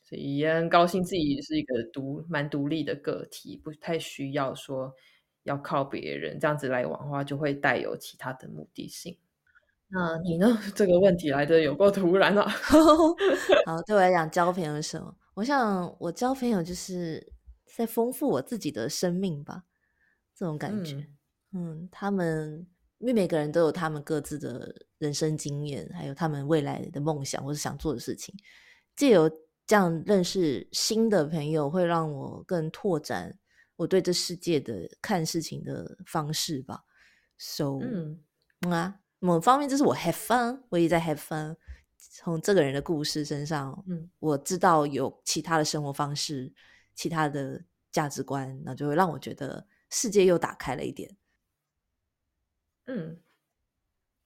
[0.05, 4.95] 所以也很高兴自己是一个独蛮独立的个体，不太需要说
[5.43, 9.19] 要靠别人这样子来往的话，就会带有其他的目的性。
[9.89, 10.47] 那你呢？
[10.77, 12.47] 这个问题来的有够突然啊！
[13.67, 15.13] 好，对我来讲，交朋友是什么？
[15.35, 17.33] 我想，我交朋友就是
[17.77, 19.65] 在丰富我自己的生命吧，
[20.35, 21.09] 这种感觉。
[21.53, 22.67] 嗯，他们。
[22.99, 28.35] 因为每个人都有他们各自的人生经验，还有他们未来的梦想或者想做的事情。
[28.97, 29.29] 借由
[29.67, 33.37] 这样认识新的朋友，会让我更拓展
[33.77, 36.85] 我对这世界的看事情的方式吧。
[37.37, 38.21] So，嗯
[38.73, 41.57] 啊，某方面就是我 have fun，我也在 have fun。
[42.11, 46.53] 从这个人的故事身上，嗯，我知道有其他的生活方式，
[46.95, 51.17] 其他的价值观，那就会让我觉得世界又打开了一点。
[52.87, 53.19] 嗯，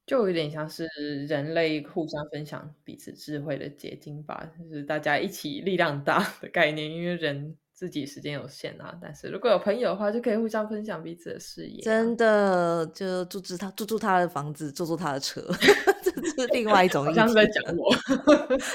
[0.07, 0.89] 就有点像是
[1.27, 6.91] 人类互相分享彼此智慧的结晶吧，就是大家一起力量大的概念。
[6.91, 11.81] 因为人自己时间有限啊，但是如果有朋友的话，就可以互相分享彼此的视野。
[11.83, 15.93] 真的，就住住他住住他的房子，坐坐他的车，这
[16.25, 17.13] 是另外一种。
[17.15, 17.95] 像是在讲我，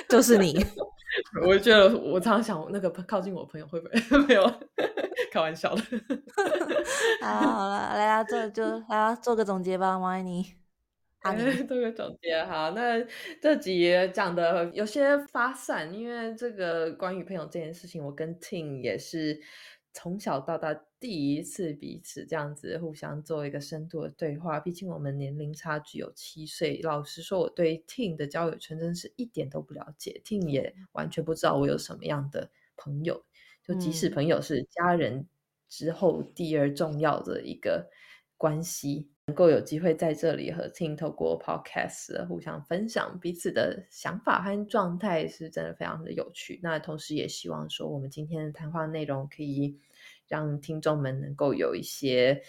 [0.07, 0.65] 就是你。
[1.45, 4.44] 我觉得我常常想，那个靠近我朋友会不会 没有？
[5.32, 5.82] 开玩笑的。
[7.22, 10.44] 好好了，来啊，做就来啊，做个总结吧，王爱妮。
[11.22, 11.34] 啊，
[11.68, 12.44] 做个总结。
[12.44, 12.99] 好，那
[13.40, 19.40] 这集讲的有些发散，因为这个关于朋友这件事情，我跟 Ting 也是
[19.94, 24.57] 从小到大第一次彼此这样子互相做一个深度的对话。
[24.57, 33.21] 毕竟我们年龄差距有七岁，老实说，我对 Ting 的交友圈真是一点都不了解，Ting 也完全不知道我有什么样的朋友。
[33.61, 35.27] 就即使朋友是家人
[35.67, 37.89] 之后第二重要的一个
[38.38, 46.61] 关系，能够有机会在这里和 Tin 透过 podcast 互相分享彼此的想法和状态，是真的非常的有趣。
[46.63, 49.77] 那同时也希望说，我们今天的谈话内容可以
[50.34, 52.41] 让听众们能够有一些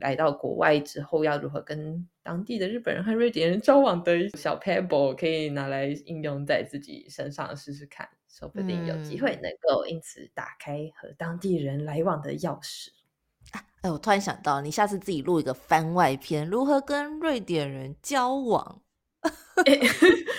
[0.00, 8.08] 来到国外之后要如何跟当地的日本人和瑞典人交往的小 pebble，可以拿来应用在自己身上试试看。
[8.26, 12.88] 说不定有机会能够因此打开和当地人来往的钥匙。
[13.82, 18.80] 哎，我突然想到，你下次自己录一个番外篇，如何跟瑞典人交往？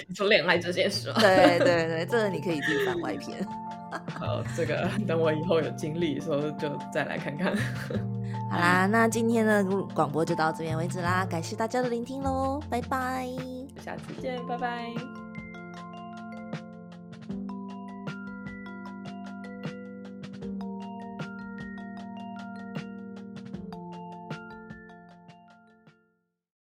[0.08, 1.20] 你说恋爱这件事吗？
[1.22, 3.46] 对对对，这个你可以自己番外篇。
[4.20, 7.54] 好，这个 等我以后有精力的时候就再来看看。
[8.50, 9.64] 好啦，那今天的
[9.94, 13.28] 广播就到这边为止啦，感谢大家的聆听喽，拜拜，
[13.84, 15.21] 下次见，拜拜。